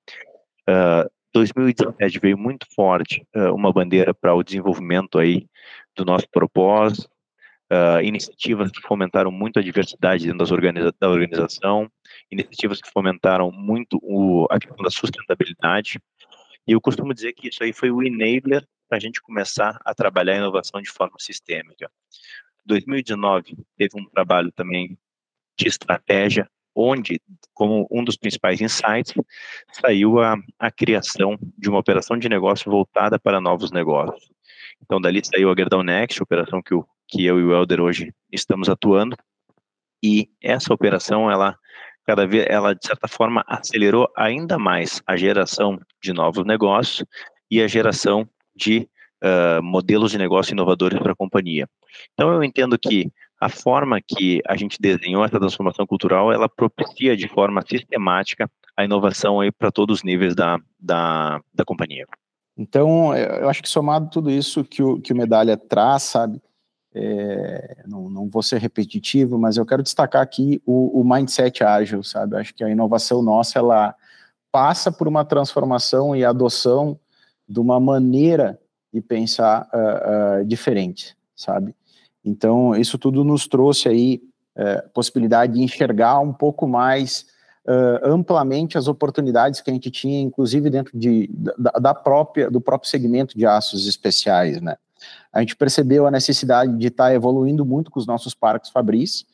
Uh, 0.68 1.10
2017 1.34 2.20
veio 2.20 2.38
muito 2.38 2.66
forte 2.74 3.26
uh, 3.36 3.54
uma 3.54 3.72
bandeira 3.72 4.14
para 4.14 4.34
o 4.34 4.44
desenvolvimento 4.44 5.20
aí 5.20 5.46
do 5.96 6.06
nosso 6.06 6.28
propósito, 6.32 7.10
uh, 7.72 8.02
iniciativas 8.02 8.72
que 8.72 8.82
fomentaram 8.82 9.32
muito 9.32 9.60
a 9.60 9.62
diversidade 9.62 10.24
dentro 10.24 10.40
das 10.40 10.52
organiza 10.52 10.94
da 11.00 11.10
organização, 11.10 11.90
iniciativas 12.32 12.82
que 12.82 12.90
fomentaram 12.90 13.52
muito 13.52 14.00
o, 14.02 14.48
a 14.50 14.60
questão 14.60 14.84
da 14.84 14.90
sustentabilidade. 14.90 16.00
E 16.68 16.72
eu 16.72 16.82
costumo 16.82 17.14
dizer 17.14 17.34
que 17.34 17.50
isso 17.50 17.64
aí 17.64 17.72
foi 17.72 17.92
o 17.92 18.02
enabler 18.04 18.68
para 18.88 18.98
a 18.98 19.00
gente 19.00 19.22
começar 19.22 19.80
a 19.84 19.94
trabalhar 19.94 20.34
a 20.34 20.38
inovação 20.38 20.82
de 20.82 20.90
forma 20.90 21.16
sistêmica. 21.20 21.92
2019 22.66 23.56
teve 23.78 24.00
um 24.00 24.06
trabalho 24.06 24.52
também 24.52 24.98
de 25.58 25.68
estratégia 25.68 26.50
onde, 26.76 27.22
como 27.54 27.88
um 27.90 28.04
dos 28.04 28.18
principais 28.18 28.60
insights, 28.60 29.14
saiu 29.72 30.20
a, 30.20 30.36
a 30.60 30.70
criação 30.70 31.38
de 31.58 31.70
uma 31.70 31.80
operação 31.80 32.18
de 32.18 32.28
negócio 32.28 32.70
voltada 32.70 33.18
para 33.18 33.40
novos 33.40 33.72
negócios. 33.72 34.30
Então, 34.82 35.00
dali 35.00 35.22
saiu 35.24 35.50
a 35.50 35.56
Gerdau 35.56 35.82
Next, 35.82 36.22
operação 36.22 36.62
que, 36.62 36.76
o, 36.76 36.86
que 37.08 37.24
eu 37.24 37.40
e 37.40 37.44
o 37.44 37.54
Helder 37.54 37.80
hoje 37.80 38.14
estamos 38.30 38.68
atuando, 38.68 39.16
e 40.04 40.30
essa 40.42 40.74
operação, 40.74 41.32
ela 41.32 41.58
cada 42.06 42.26
vez, 42.28 42.46
ela 42.50 42.74
de 42.74 42.86
certa 42.86 43.08
forma 43.08 43.44
acelerou 43.48 44.08
ainda 44.16 44.58
mais 44.58 45.02
a 45.06 45.16
geração 45.16 45.80
de 46.02 46.14
novos 46.14 46.46
negócios 46.46 47.08
e 47.50 47.62
a 47.62 47.68
geração 47.68 48.28
de 48.56 48.88
uh, 49.24 49.62
modelos 49.64 50.12
de 50.12 50.18
negócio 50.18 50.54
inovadores 50.54 51.00
para 51.00 51.14
a 51.14 51.16
companhia. 51.16 51.68
Então, 52.14 52.32
eu 52.32 52.44
entendo 52.44 52.78
que 52.78 53.12
a 53.40 53.50
forma 53.50 54.00
que 54.02 54.42
a 54.48 54.56
gente 54.56 54.78
desenhou 54.80 55.24
essa 55.24 55.40
transformação 55.40 55.86
cultural, 55.86 56.32
ela 56.32 56.48
propicia 56.48 57.18
de 57.18 57.28
forma 57.28 57.62
sistemática 57.68 58.50
a 58.78 58.84
inovação 58.84 59.40
aí 59.40 59.52
para 59.52 59.72
todos 59.72 60.00
os 60.00 60.04
níveis 60.04 60.36
da, 60.36 60.60
da, 60.80 61.40
da 61.54 61.66
companhia. 61.66 62.06
Então, 62.58 63.16
eu 63.16 63.50
acho 63.50 63.62
que 63.62 63.70
somado 63.70 64.10
tudo 64.10 64.32
isso 64.32 64.64
que 64.64 64.82
o, 64.82 65.00
que 65.02 65.12
o 65.12 65.16
Medalha 65.16 65.58
traz, 65.58 66.04
sabe, 66.04 66.42
é, 66.96 67.84
não, 67.86 68.10
não, 68.10 68.30
vou 68.30 68.42
ser 68.42 68.60
repetitivo, 68.60 69.38
mas 69.38 69.58
eu 69.58 69.66
quero 69.66 69.84
destacar 69.84 70.22
aqui 70.22 70.62
o, 70.66 71.02
o, 71.02 71.04
mindset 71.04 71.64
ágil, 71.64 72.02
sabe, 72.04 72.36
eu 72.36 72.40
acho 72.40 72.54
que 72.54 72.64
a 72.64 72.70
inovação 72.70 73.22
nossa, 73.22 73.60
ela 73.60 73.94
passa 74.52 74.92
por 74.92 75.08
uma 75.08 75.26
transformação 75.26 76.16
e 76.16 76.24
adoção 76.24 76.98
de 77.48 77.60
uma 77.60 77.80
maneira 77.80 78.58
de 78.94 79.02
pensar 79.02 79.68
uh, 79.74 80.42
uh, 80.42 80.46
diferente, 80.46 81.18
sabe, 81.36 81.76
então, 82.26 82.76
isso 82.76 82.98
tudo 82.98 83.24
nos 83.24 83.48
trouxe 83.48 83.88
aí 83.88 84.22
é, 84.58 84.82
possibilidade 84.94 85.54
de 85.54 85.62
enxergar 85.62 86.20
um 86.20 86.34
pouco 86.34 86.68
mais 86.68 87.26
uh, 87.68 88.10
amplamente 88.10 88.78
as 88.78 88.88
oportunidades 88.88 89.62
que 89.62 89.70
a 89.70 89.74
gente 89.74 89.92
tinha, 89.92 90.22
inclusive 90.22 90.70
dentro 90.70 90.98
de, 90.98 91.30
da, 91.58 91.72
da, 91.72 91.94
própria, 91.94 92.50
do 92.50 92.60
próprio 92.60 92.90
segmento 92.90 93.38
de 93.38 93.46
aços 93.46 93.86
especiais, 93.86 94.60
né? 94.60 94.76
A 95.32 95.40
gente 95.40 95.56
percebeu 95.56 96.06
a 96.06 96.12
necessidade 96.12 96.76
de 96.78 96.88
estar 96.88 97.06
tá 97.06 97.14
evoluindo 97.14 97.66
muito 97.66 97.92
com 97.92 98.00
os 98.00 98.08
nossos 98.08 98.34
parques 98.34 98.70
Fabris, 98.70 99.26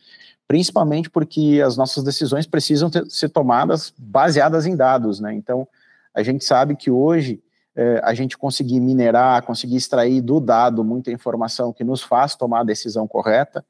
principalmente 0.47 1.09
porque 1.09 1.61
as 1.65 1.77
nossas 1.77 2.03
decisões 2.03 2.45
precisam 2.45 2.89
ter, 2.89 3.09
ser 3.09 3.29
tomadas 3.29 3.93
baseadas 3.97 4.65
em 4.65 4.75
dados, 4.75 5.19
né? 5.19 5.33
Então, 5.33 5.67
a 6.13 6.23
gente 6.23 6.43
sabe 6.43 6.75
que 6.75 6.91
hoje 6.91 7.41
é, 7.75 8.01
a 8.03 8.13
gente 8.13 8.37
conseguir 8.37 8.79
minerar, 8.79 9.43
conseguir 9.43 9.77
extrair 9.77 10.21
do 10.21 10.39
dado 10.39 10.83
muita 10.83 11.11
informação 11.11 11.71
que 11.71 11.83
nos 11.83 12.01
faz 12.01 12.35
tomar 12.35 12.61
a 12.61 12.65
decisão 12.65 13.07
correta, 13.07 13.63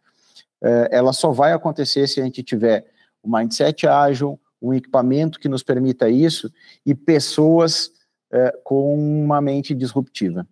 é, 0.62 0.89
ela 0.91 1.13
só 1.13 1.31
vai 1.31 1.53
acontecer 1.53 2.07
se 2.07 2.19
a 2.19 2.24
gente 2.24 2.43
tiver 2.43 2.86
um 3.24 3.36
mindset 3.36 3.88
ágil, 3.88 4.39
um 4.62 4.74
equipamento 4.74 5.39
que 5.39 5.50
nos 5.50 5.63
permita 5.63 6.10
isso 6.10 6.51
e 6.86 6.93
pessoas 6.93 7.91
é, 8.31 8.51
com 8.63 8.95
uma 8.95 9.41
mente 9.41 9.74
disruptiva, 9.74 10.48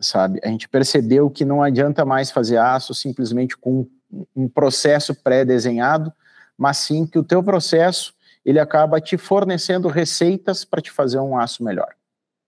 sabe? 0.00 0.40
A 0.42 0.48
gente 0.48 0.68
percebeu 0.68 1.30
que 1.30 1.44
não 1.44 1.62
adianta 1.62 2.04
mais 2.04 2.30
fazer 2.30 2.56
aço 2.56 2.94
simplesmente 2.94 3.56
com 3.56 3.86
um 4.34 4.48
processo 4.48 5.14
pré-desenhado, 5.14 6.12
mas 6.56 6.78
sim 6.78 7.06
que 7.06 7.18
o 7.18 7.24
teu 7.24 7.42
processo 7.42 8.14
ele 8.44 8.58
acaba 8.58 9.00
te 9.00 9.16
fornecendo 9.16 9.88
receitas 9.88 10.64
para 10.64 10.80
te 10.80 10.90
fazer 10.90 11.18
um 11.18 11.38
aço 11.38 11.62
melhor 11.62 11.94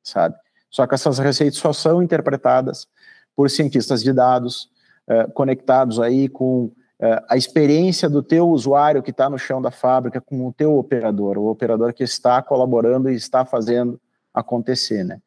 sabe? 0.02 0.34
Só 0.70 0.86
que 0.86 0.94
essas 0.94 1.18
receitas 1.18 1.58
só 1.58 1.72
são 1.72 2.02
interpretadas 2.02 2.86
por 3.36 3.48
cientistas 3.50 4.02
de 4.02 4.12
dados, 4.12 4.68
eh, 5.08 5.26
conectados 5.34 6.00
aí 6.00 6.28
com 6.28 6.72
eh, 7.00 7.22
a 7.28 7.36
experiência 7.36 8.08
do 8.08 8.22
teu 8.22 8.48
usuário 8.48 9.02
que 9.02 9.10
está 9.10 9.28
no 9.28 9.38
chão 9.38 9.60
da 9.60 9.70
fábrica 9.70 10.20
com 10.20 10.46
o 10.46 10.52
teu 10.52 10.76
operador, 10.76 11.38
o 11.38 11.46
operador 11.46 11.92
que 11.92 12.02
está 12.02 12.42
colaborando 12.42 13.10
e 13.10 13.14
está 13.14 13.44
fazendo 13.44 14.00
acontecer, 14.34 15.04
né? 15.04 15.20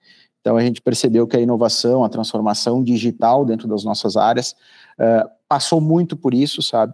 Então 0.46 0.58
a 0.58 0.62
gente 0.62 0.80
percebeu 0.80 1.26
que 1.26 1.36
a 1.36 1.40
inovação, 1.40 2.04
a 2.04 2.10
transformação 2.10 2.84
digital 2.84 3.44
dentro 3.44 3.68
das 3.68 3.84
nossas 3.84 4.16
áreas 4.16 4.56
eh, 5.00 5.28
passou 5.50 5.82
muito 5.82 6.16
por 6.16 6.36
isso, 6.36 6.62
sabe? 6.62 6.94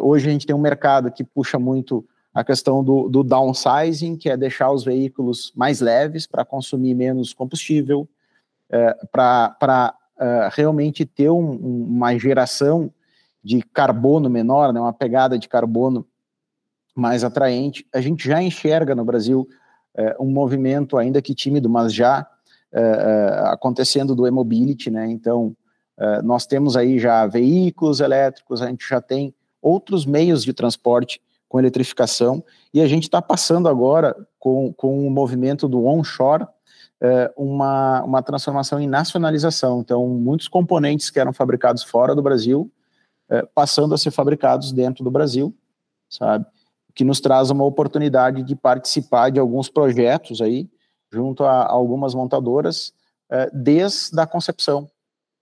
hoje 0.00 0.28
a 0.28 0.32
gente 0.32 0.44
tem 0.44 0.56
um 0.56 0.60
mercado 0.60 1.08
que 1.08 1.22
puxa 1.22 1.56
muito 1.56 2.04
a 2.34 2.42
questão 2.42 2.82
do, 2.82 3.08
do 3.08 3.22
downsizing, 3.22 4.16
que 4.16 4.28
é 4.28 4.36
deixar 4.36 4.72
os 4.72 4.84
veículos 4.84 5.52
mais 5.54 5.80
leves 5.80 6.26
para 6.26 6.44
consumir 6.44 6.94
menos 6.94 7.32
combustível, 7.32 8.08
é, 8.68 8.96
para 9.12 9.94
é, 10.18 10.48
realmente 10.52 11.06
ter 11.06 11.30
um, 11.30 11.52
uma 11.52 12.18
geração 12.18 12.92
de 13.40 13.62
carbono 13.62 14.28
menor, 14.28 14.72
né, 14.72 14.80
uma 14.80 14.92
pegada 14.92 15.38
de 15.38 15.48
carbono 15.48 16.04
mais 16.92 17.22
atraente. 17.22 17.86
A 17.94 18.00
gente 18.00 18.26
já 18.26 18.42
enxerga 18.42 18.96
no 18.96 19.04
Brasil 19.04 19.48
um 20.20 20.30
movimento, 20.30 20.96
ainda 20.96 21.20
que 21.20 21.34
tímido, 21.34 21.68
mas 21.68 21.92
já 21.92 22.24
acontecendo 23.46 24.14
do 24.14 24.26
e-mobility, 24.26 24.90
né? 24.90 25.10
Então, 25.10 25.56
é, 25.98 26.22
nós 26.22 26.46
temos 26.46 26.76
aí 26.76 26.98
já 26.98 27.26
veículos 27.26 28.00
elétricos, 28.00 28.62
a 28.62 28.68
gente 28.68 28.88
já 28.88 29.00
tem 29.00 29.34
outros 29.60 30.06
meios 30.06 30.44
de 30.44 30.52
transporte 30.52 31.20
com 31.48 31.58
eletrificação, 31.58 32.44
e 32.72 32.80
a 32.80 32.86
gente 32.86 33.04
está 33.04 33.20
passando 33.20 33.68
agora, 33.68 34.14
com, 34.38 34.72
com 34.74 35.06
o 35.06 35.10
movimento 35.10 35.66
do 35.66 35.86
onshore, 35.86 36.46
é, 37.00 37.32
uma, 37.36 38.02
uma 38.02 38.22
transformação 38.22 38.78
em 38.78 38.86
nacionalização. 38.86 39.80
Então, 39.80 40.06
muitos 40.08 40.46
componentes 40.46 41.10
que 41.10 41.18
eram 41.18 41.32
fabricados 41.32 41.82
fora 41.82 42.14
do 42.14 42.22
Brasil, 42.22 42.70
é, 43.30 43.42
passando 43.54 43.94
a 43.94 43.98
ser 43.98 44.10
fabricados 44.10 44.72
dentro 44.72 45.02
do 45.02 45.10
Brasil, 45.10 45.54
sabe? 46.08 46.44
Que 46.94 47.04
nos 47.04 47.20
traz 47.20 47.50
uma 47.50 47.64
oportunidade 47.64 48.42
de 48.42 48.54
participar 48.54 49.30
de 49.30 49.40
alguns 49.40 49.68
projetos 49.68 50.40
aí, 50.40 50.68
junto 51.12 51.44
a, 51.44 51.66
algumas 51.66 52.14
montadoras, 52.14 52.92
é, 53.30 53.50
desde 53.52 54.18
a 54.20 54.26
concepção. 54.26 54.90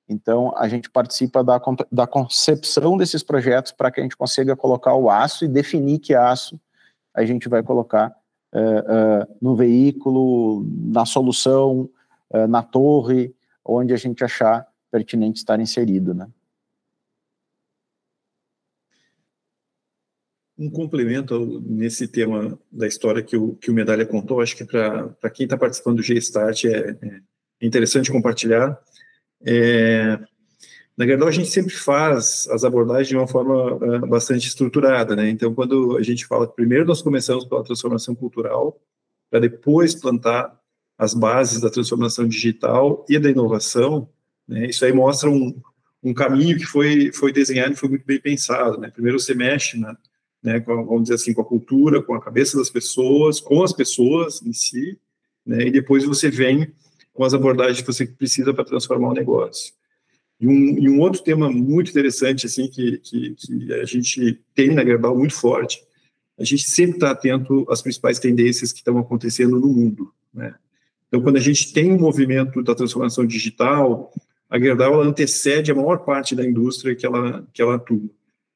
Então, 0.09 0.53
a 0.57 0.69
gente 0.69 0.89
participa 0.89 1.43
da, 1.43 1.61
da 1.91 2.07
concepção 2.07 2.97
desses 2.97 3.23
projetos 3.23 3.73
para 3.73 3.91
que 3.91 4.01
a 4.01 4.03
gente 4.03 4.17
consiga 4.17 4.55
colocar 4.55 4.95
o 4.95 5.11
aço 5.11 5.45
e 5.45 5.49
definir 5.49 5.99
que 5.99 6.15
aço 6.15 6.59
a 7.13 7.25
gente 7.25 7.49
vai 7.49 7.63
colocar 7.63 8.15
uh, 8.55 8.59
uh, 8.59 9.37
no 9.41 9.57
veículo, 9.57 10.65
na 10.69 11.05
solução, 11.05 11.89
uh, 12.31 12.47
na 12.47 12.63
torre 12.63 13.35
onde 13.65 13.93
a 13.93 13.97
gente 13.97 14.23
achar 14.23 14.67
pertinente 14.91 15.39
estar 15.39 15.59
inserido, 15.59 16.15
né? 16.15 16.29
Um 20.59 20.71
complemento 20.71 21.63
nesse 21.67 22.09
tema 22.09 22.59
da 22.73 22.87
história 22.87 23.23
que 23.23 23.37
o, 23.37 23.55
que 23.57 23.71
o 23.71 23.75
Medalha 23.75 24.07
contou, 24.07 24.41
acho 24.41 24.57
que 24.57 24.65
para 24.65 25.31
quem 25.33 25.45
está 25.45 25.57
participando 25.57 25.97
do 25.97 26.03
G-Start 26.03 26.65
é, 26.65 26.97
é, 27.03 27.21
interessante 27.61 28.11
compartilhar. 28.11 28.79
É, 29.45 30.19
na 30.97 31.05
verdade, 31.05 31.29
a 31.29 31.35
gente 31.35 31.51
sempre 31.51 31.75
faz 31.75 32.49
as 32.51 32.65
abordagens 32.65 33.09
de 33.09 33.17
uma 33.17 33.27
forma 33.27 33.75
uh, 33.75 34.07
bastante 34.07 34.49
estruturada, 34.49 35.15
né? 35.15 35.29
Então, 35.29 35.55
quando 35.55 35.97
a 35.99 36.03
gente 36.03 36.25
fala, 36.25 36.49
primeiro 36.49 36.87
nós 36.87 37.03
começamos 37.03 37.45
pela 37.45 37.63
transformação 37.63 38.15
cultural, 38.15 38.81
para 39.31 39.41
depois 39.41 39.95
plantar 39.95 40.59
as 40.97 41.13
bases 41.13 41.61
da 41.61 41.69
transformação 41.69 42.27
digital 42.27 43.05
e 43.11 43.19
da 43.19 43.29
inovação, 43.29 44.09
né? 44.49 44.67
Isso 44.67 44.87
aí 44.87 44.93
mostra 44.93 45.29
um, 45.29 45.61
um 46.03 46.15
caminho 46.15 46.57
que 46.57 46.65
foi, 46.65 47.13
foi 47.13 47.31
desenhado 47.31 47.75
e 47.75 47.77
foi 47.77 47.91
muito 47.91 48.07
bem 48.07 48.19
pensado, 48.19 48.79
né? 48.79 48.91
Primeiro 48.91 49.21
você 49.21 49.35
mexe 49.35 49.79
na, 49.79 49.95
né, 50.47 50.61
com, 50.61 50.85
vamos 50.85 51.03
dizer 51.03 51.15
assim, 51.17 51.35
com 51.35 51.43
a 51.43 51.45
cultura, 51.45 52.01
com 52.01 52.15
a 52.15 52.21
cabeça 52.21 52.57
das 52.57 52.71
pessoas, 52.71 53.41
com 53.41 53.65
as 53.65 53.73
pessoas 53.73 54.41
em 54.43 54.53
si, 54.53 54.97
né, 55.45 55.67
e 55.67 55.73
depois 55.73 56.05
você 56.05 56.31
vem 56.31 56.73
com 57.13 57.25
as 57.25 57.35
abordagens 57.35 57.81
que 57.81 57.87
você 57.87 58.07
precisa 58.07 58.55
para 58.55 58.65
transformar 58.65 59.09
o 59.09 59.15
negócio. 59.15 59.75
E 60.41 60.47
um, 60.47 60.79
e 60.79 60.89
um, 60.89 61.01
outro 61.01 61.21
tema 61.25 61.51
muito 61.51 61.91
interessante, 61.91 62.47
assim, 62.47 62.69
que, 62.69 62.99
que, 62.99 63.35
que 63.35 63.73
a 63.73 63.85
gente 63.85 64.41
tem 64.55 64.73
na 64.73 64.85
Gerdau 64.85 65.17
muito 65.17 65.35
forte, 65.35 65.83
a 66.39 66.45
gente 66.45 66.63
sempre 66.63 66.97
está 66.97 67.11
atento 67.11 67.67
às 67.69 67.83
principais 67.83 68.21
tendências 68.21 68.71
que 68.71 68.79
estão 68.79 68.99
acontecendo 68.99 69.59
no 69.59 69.67
mundo, 69.67 70.13
né? 70.33 70.55
Então, 71.09 71.23
quando 71.23 71.37
a 71.37 71.41
gente 71.41 71.73
tem 71.73 71.91
um 71.91 71.99
movimento 71.99 72.63
da 72.63 72.75
transformação 72.75 73.27
digital, 73.27 74.13
a 74.49 74.59
Gerdau 74.59 75.01
antecede 75.01 75.73
a 75.73 75.75
maior 75.75 76.05
parte 76.05 76.37
da 76.37 76.45
indústria 76.45 76.95
que 76.95 77.07
ela, 77.07 77.45
que 77.53 77.63
ela 77.63 77.77
atua 77.77 78.01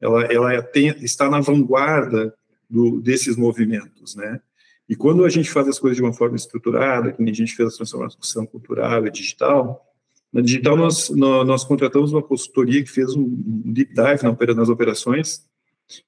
ela, 0.00 0.24
ela 0.24 0.62
tem, 0.62 0.88
está 1.02 1.28
na 1.28 1.40
vanguarda 1.40 2.34
do, 2.68 3.00
desses 3.00 3.36
movimentos, 3.36 4.14
né? 4.14 4.40
E 4.88 4.96
quando 4.96 5.24
a 5.24 5.28
gente 5.28 5.50
faz 5.50 5.68
as 5.68 5.78
coisas 5.78 5.96
de 5.96 6.02
uma 6.02 6.12
forma 6.12 6.34
estruturada, 6.34 7.12
que 7.12 7.22
a 7.22 7.32
gente 7.32 7.54
fez 7.54 7.74
a 7.74 7.76
transformação 7.76 8.44
cultural 8.44 9.06
e 9.06 9.10
digital, 9.10 9.86
na 10.32 10.40
digital 10.40 10.76
nós, 10.76 11.10
nós, 11.10 11.46
nós 11.46 11.64
contratamos 11.64 12.12
uma 12.12 12.22
consultoria 12.22 12.82
que 12.82 12.90
fez 12.90 13.14
um 13.14 13.24
deep 13.66 13.94
dive 13.94 14.22
na, 14.24 14.54
nas 14.54 14.68
operações, 14.68 15.44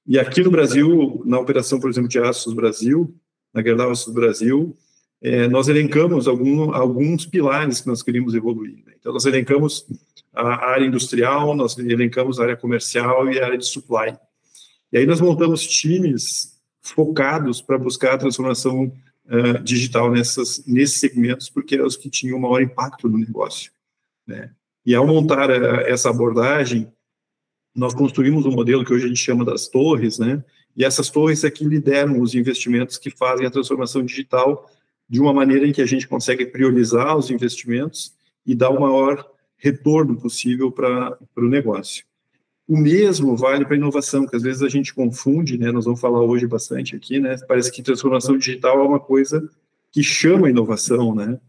e 0.07 0.17
aqui 0.17 0.41
no 0.41 0.51
Brasil, 0.51 1.21
na 1.25 1.39
operação, 1.39 1.79
por 1.79 1.89
exemplo, 1.89 2.09
de 2.09 2.19
Aços 2.19 2.53
Brasil, 2.53 3.13
na 3.53 3.61
Gerdau 3.61 3.91
Aços 3.91 4.13
Brasil, 4.13 4.75
é, 5.23 5.47
nós 5.47 5.69
elencamos 5.69 6.27
algum, 6.27 6.73
alguns 6.73 7.25
pilares 7.25 7.79
que 7.79 7.87
nós 7.87 8.03
queríamos 8.03 8.35
evoluir. 8.35 8.83
Né? 8.85 8.93
Então, 8.99 9.13
nós 9.13 9.25
elencamos 9.25 9.87
a 10.33 10.71
área 10.71 10.85
industrial, 10.85 11.55
nós 11.55 11.77
elencamos 11.77 12.39
a 12.39 12.43
área 12.43 12.57
comercial 12.57 13.31
e 13.31 13.39
a 13.39 13.45
área 13.45 13.57
de 13.57 13.65
supply. 13.65 14.17
E 14.91 14.97
aí 14.97 15.05
nós 15.05 15.21
montamos 15.21 15.65
times 15.65 16.59
focados 16.81 17.61
para 17.61 17.77
buscar 17.77 18.15
a 18.15 18.17
transformação 18.17 18.91
uh, 19.25 19.63
digital 19.63 20.11
nessas, 20.11 20.65
nesses 20.67 20.99
segmentos, 20.99 21.49
porque 21.49 21.75
eram 21.75 21.85
os 21.85 21.95
que 21.95 22.09
tinham 22.09 22.37
maior 22.37 22.61
impacto 22.61 23.07
no 23.07 23.17
negócio. 23.17 23.71
Né? 24.27 24.51
E 24.85 24.93
ao 24.93 25.07
montar 25.07 25.49
uh, 25.49 25.81
essa 25.85 26.09
abordagem, 26.09 26.91
nós 27.73 27.93
construímos 27.93 28.45
um 28.45 28.51
modelo 28.51 28.83
que 28.83 28.93
hoje 28.93 29.05
a 29.05 29.07
gente 29.07 29.21
chama 29.21 29.45
das 29.45 29.67
torres, 29.67 30.19
né? 30.19 30.43
E 30.75 30.83
essas 30.83 31.09
torres 31.09 31.43
é 31.43 31.49
que 31.49 31.63
lideram 31.63 32.19
os 32.19 32.35
investimentos 32.35 32.97
que 32.97 33.09
fazem 33.09 33.45
a 33.45 33.51
transformação 33.51 34.03
digital 34.03 34.69
de 35.09 35.19
uma 35.19 35.33
maneira 35.33 35.67
em 35.67 35.71
que 35.71 35.81
a 35.81 35.85
gente 35.85 36.07
consegue 36.07 36.45
priorizar 36.45 37.17
os 37.17 37.29
investimentos 37.29 38.13
e 38.45 38.55
dar 38.55 38.69
o 38.69 38.81
maior 38.81 39.25
retorno 39.57 40.19
possível 40.19 40.71
para 40.71 41.17
o 41.37 41.47
negócio. 41.47 42.05
O 42.67 42.77
mesmo 42.77 43.35
vale 43.35 43.65
para 43.65 43.75
a 43.75 43.77
inovação, 43.77 44.25
que 44.25 44.35
às 44.35 44.41
vezes 44.41 44.61
a 44.61 44.69
gente 44.69 44.93
confunde, 44.93 45.57
né? 45.57 45.71
Nós 45.71 45.85
vamos 45.85 45.99
falar 45.99 46.21
hoje 46.21 46.47
bastante 46.47 46.95
aqui, 46.95 47.19
né? 47.19 47.35
Parece 47.47 47.71
que 47.71 47.83
transformação 47.83 48.37
digital 48.37 48.79
é 48.79 48.87
uma 48.87 48.99
coisa 48.99 49.49
que 49.91 50.01
chama 50.01 50.49
inovação, 50.49 51.13
né? 51.13 51.39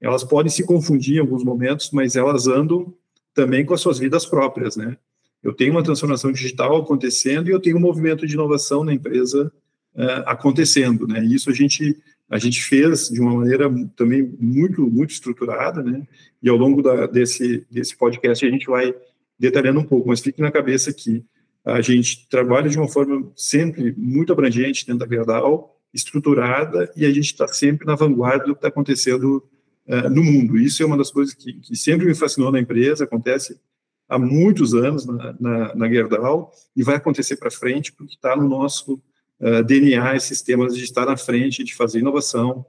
Elas 0.00 0.22
podem 0.22 0.50
se 0.50 0.64
confundir 0.64 1.16
em 1.16 1.20
alguns 1.20 1.42
momentos, 1.42 1.90
mas 1.90 2.16
elas 2.16 2.46
andam 2.46 2.94
também 3.34 3.64
com 3.64 3.74
as 3.74 3.80
suas 3.80 3.98
vidas 3.98 4.26
próprias, 4.26 4.76
né? 4.76 4.96
Eu 5.42 5.52
tenho 5.52 5.72
uma 5.72 5.82
transformação 5.82 6.32
digital 6.32 6.76
acontecendo 6.76 7.48
e 7.48 7.52
eu 7.52 7.60
tenho 7.60 7.76
um 7.76 7.80
movimento 7.80 8.26
de 8.26 8.34
inovação 8.34 8.84
na 8.84 8.92
empresa 8.92 9.52
uh, 9.94 10.22
acontecendo, 10.26 11.06
né? 11.06 11.24
E 11.24 11.34
isso 11.34 11.50
a 11.50 11.54
gente 11.54 11.96
a 12.30 12.38
gente 12.38 12.62
fez 12.62 13.08
de 13.08 13.20
uma 13.20 13.34
maneira 13.34 13.70
também 13.96 14.22
muito 14.38 14.86
muito 14.86 15.10
estruturada, 15.10 15.82
né? 15.82 16.06
E 16.42 16.48
ao 16.48 16.56
longo 16.56 16.82
da, 16.82 17.06
desse 17.06 17.66
desse 17.70 17.96
podcast 17.96 18.44
a 18.46 18.50
gente 18.50 18.66
vai 18.66 18.94
detalhando 19.38 19.80
um 19.80 19.84
pouco, 19.84 20.08
mas 20.08 20.20
fique 20.20 20.40
na 20.40 20.50
cabeça 20.50 20.92
que 20.92 21.24
a 21.64 21.80
gente 21.80 22.26
trabalha 22.28 22.68
de 22.68 22.78
uma 22.78 22.88
forma 22.88 23.30
sempre 23.36 23.94
muito 23.96 24.32
abrangente 24.32 24.86
dentro 24.86 25.06
da 25.06 25.14
Gerdau, 25.14 25.76
estruturada, 25.92 26.90
e 26.96 27.04
a 27.04 27.10
gente 27.10 27.26
está 27.26 27.46
sempre 27.46 27.86
na 27.86 27.94
vanguarda 27.94 28.46
do 28.46 28.54
que 28.54 28.58
está 28.58 28.68
acontecendo 28.68 29.44
uh, 29.86 30.08
no 30.08 30.22
mundo. 30.22 30.58
Isso 30.58 30.82
é 30.82 30.86
uma 30.86 30.96
das 30.96 31.10
coisas 31.10 31.34
que, 31.34 31.52
que, 31.52 31.76
sempre 31.76 32.06
me 32.06 32.14
fascinou 32.14 32.50
na 32.50 32.60
empresa, 32.60 33.04
acontece 33.04 33.60
há 34.08 34.18
muitos 34.18 34.74
anos 34.74 35.04
na, 35.04 35.36
na, 35.38 35.74
na 35.74 35.88
Gerdau, 35.88 36.52
e 36.74 36.82
vai 36.82 36.96
acontecer 36.96 37.36
para 37.36 37.50
frente, 37.50 37.92
porque 37.92 38.14
está 38.14 38.34
no 38.34 38.48
nosso 38.48 39.00
uh, 39.40 39.62
DNA 39.62 40.16
esses 40.16 40.42
temas 40.42 40.76
de 40.76 40.84
estar 40.84 41.06
na 41.06 41.16
frente, 41.16 41.64
de 41.64 41.74
fazer 41.74 42.00
inovação, 42.00 42.64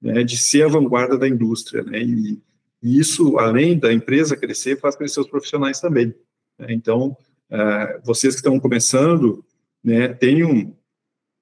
né, 0.00 0.22
de 0.22 0.38
ser 0.38 0.64
a 0.64 0.68
vanguarda 0.68 1.16
da 1.16 1.28
indústria. 1.28 1.82
Né, 1.82 2.02
e, 2.02 2.42
e, 2.82 2.98
isso, 2.98 3.38
além 3.38 3.78
da 3.78 3.92
empresa 3.92 4.36
crescer, 4.36 4.78
faz 4.78 4.96
crescer 4.96 5.20
os 5.20 5.28
profissionais 5.28 5.80
também. 5.80 6.14
Né, 6.58 6.66
então, 6.70 7.16
uh, 7.50 8.00
vocês 8.04 8.34
que 8.34 8.40
estão 8.40 8.58
começando, 8.60 9.44
né, 9.82 10.08
tenham 10.08 10.76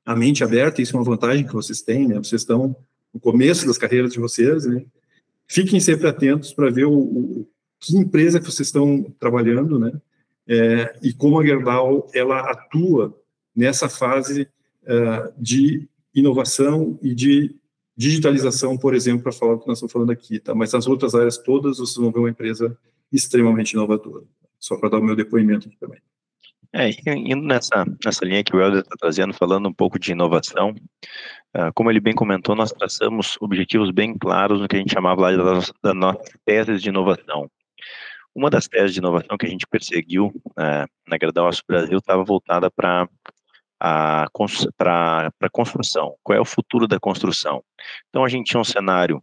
a 0.05 0.17
mente 0.17 0.43
aberta, 0.43 0.83
isso 0.83 0.97
é 0.97 0.99
uma 0.99 1.05
vantagem 1.05 1.47
que 1.47 1.53
vocês 1.53 1.81
têm, 1.83 2.09
né, 2.09 2.17
vocês 2.17 2.43
estão 2.43 2.77
no 3.13 3.21
começo 3.21 3.67
das 3.67 3.79
carreiras 3.79 4.13
de 4.13 4.19
vocês, 4.19 4.67
né, 4.67 4.85
fiquem 5.47 5.79
sempre 5.81 6.09
atentos 6.09 6.53
para 6.53 6.71
ver 6.71 6.87
o, 6.87 6.93
o, 6.93 7.49
que 7.79 7.97
empresa 7.97 8.39
que 8.39 8.47
vocês 8.47 8.69
estão 8.69 9.03
trabalhando, 9.19 9.79
né, 9.79 9.93
é, 10.49 10.99
e 11.03 11.13
como 11.13 11.39
a 11.39 11.47
Gerdau 11.47 12.09
ela 12.13 12.41
atua 12.51 13.17
nessa 13.55 13.89
fase 13.89 14.49
uh, 14.85 15.33
de 15.37 15.89
inovação 16.15 16.99
e 17.03 17.15
de 17.15 17.55
digitalização, 17.97 18.77
por 18.77 18.95
exemplo, 18.95 19.23
para 19.23 19.33
falar 19.33 19.55
o 19.55 19.59
que 19.59 19.69
nós 19.69 19.79
estamos 19.79 19.93
falando 19.93 20.11
aqui, 20.11 20.41
tá? 20.41 20.55
Mas 20.55 20.73
nas 20.73 20.87
outras 20.87 21.15
áreas 21.15 21.39
todas, 21.39 21.79
vocês 21.79 21.97
vão 21.97 22.11
ver 22.11 22.19
uma 22.21 22.31
empresa 22.31 22.77
extremamente 23.13 23.73
inovadora. 23.73 24.25
Só 24.59 24.77
para 24.77 24.91
dar 24.91 24.99
o 24.99 25.03
meu 25.03 25.17
depoimento 25.17 25.69
aqui 25.69 25.77
também. 25.77 26.01
É, 26.75 26.89
indo 27.15 27.43
nessa, 27.43 27.85
nessa 28.03 28.25
linha 28.25 28.43
que 28.43 28.57
o 28.57 28.61
Helder 28.61 28.81
está 28.81 28.97
trazendo, 28.99 29.35
falando 29.35 29.69
um 29.69 29.73
pouco 29.73 29.99
de 29.99 30.13
inovação, 30.13 30.71
uh, 31.55 31.71
como 31.75 31.91
ele 31.91 32.01
bem 32.01 32.15
comentou, 32.15 32.57
nós 32.57 32.73
traçamos 32.73 33.37
objetivos 33.43 33.91
bem 33.91 34.17
claros 34.17 34.59
no 34.59 34.67
que 34.67 34.77
a 34.77 34.79
gente 34.79 34.93
chamava 34.93 35.21
lá 35.21 35.37
das, 35.37 35.71
das 35.83 35.95
nossas 35.95 36.33
teses 36.47 36.81
de 36.81 36.89
inovação. 36.89 37.51
Uma 38.35 38.49
das 38.49 38.67
teses 38.67 38.95
de 38.95 39.01
inovação 39.01 39.37
que 39.37 39.45
a 39.45 39.49
gente 39.51 39.67
perseguiu 39.67 40.29
uh, 40.29 40.89
na 41.07 41.19
Gradal 41.19 41.51
Brasil 41.69 41.99
estava 41.99 42.25
voltada 42.25 42.71
para 42.71 43.07
para 44.77 45.33
a 45.41 45.51
construção. 45.51 46.15
Qual 46.23 46.37
é 46.37 46.41
o 46.41 46.45
futuro 46.45 46.87
da 46.87 47.01
construção? 47.01 47.63
Então, 48.09 48.25
a 48.25 48.29
gente 48.29 48.47
tinha 48.47 48.61
um 48.61 48.65
cenário 48.65 49.21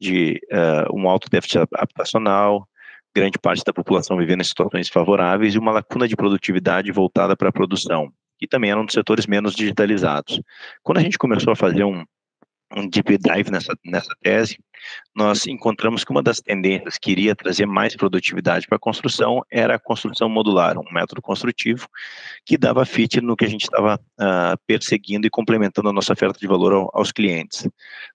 de 0.00 0.40
uh, 0.52 0.96
um 0.96 1.08
alto 1.08 1.28
déficit 1.28 1.58
habitacional, 1.74 2.68
grande 3.14 3.38
parte 3.38 3.64
da 3.64 3.72
população 3.72 4.16
vivendo 4.16 4.40
em 4.40 4.44
situações 4.44 4.88
favoráveis 4.88 5.54
e 5.54 5.58
uma 5.58 5.72
lacuna 5.72 6.06
de 6.06 6.14
produtividade 6.14 6.92
voltada 6.92 7.36
para 7.36 7.48
a 7.48 7.52
produção, 7.52 8.12
que 8.38 8.46
também 8.46 8.70
eram 8.70 8.84
dos 8.84 8.94
setores 8.94 9.26
menos 9.26 9.54
digitalizados. 9.54 10.40
Quando 10.82 10.98
a 10.98 11.02
gente 11.02 11.18
começou 11.18 11.52
a 11.52 11.56
fazer 11.56 11.82
um, 11.82 12.04
um 12.76 12.88
deep 12.88 13.18
dive 13.18 13.50
nessa, 13.50 13.74
nessa 13.84 14.14
tese, 14.22 14.58
nós 15.14 15.46
encontramos 15.46 16.04
que 16.04 16.10
uma 16.10 16.22
das 16.22 16.40
tendências 16.40 16.98
que 16.98 17.10
iria 17.10 17.34
trazer 17.34 17.66
mais 17.66 17.96
produtividade 17.96 18.66
para 18.66 18.76
a 18.76 18.80
construção 18.80 19.42
era 19.50 19.74
a 19.74 19.78
construção 19.78 20.28
modular, 20.28 20.78
um 20.78 20.92
método 20.92 21.22
construtivo 21.22 21.88
que 22.44 22.58
dava 22.58 22.84
fit 22.84 23.20
no 23.20 23.36
que 23.36 23.44
a 23.44 23.48
gente 23.48 23.62
estava 23.62 23.96
uh, 23.96 24.58
perseguindo 24.66 25.26
e 25.26 25.30
complementando 25.30 25.88
a 25.88 25.92
nossa 25.92 26.12
oferta 26.12 26.38
de 26.38 26.46
valor 26.46 26.72
ao, 26.72 26.90
aos 26.92 27.10
clientes. 27.10 27.68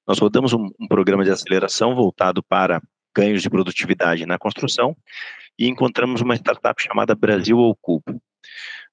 Nós 0.07 0.19
rodamos 0.19 0.53
um, 0.53 0.69
um 0.79 0.87
programa 0.87 1.23
de 1.23 1.31
aceleração 1.31 1.95
voltado 1.95 2.43
para 2.43 2.81
ganhos 3.15 3.41
de 3.41 3.49
produtividade 3.49 4.25
na 4.25 4.37
construção 4.37 4.95
e 5.57 5.67
encontramos 5.67 6.21
uma 6.21 6.35
startup 6.35 6.81
chamada 6.81 7.15
Brasil 7.15 7.59
ao 7.59 7.75
Cubo. 7.75 8.21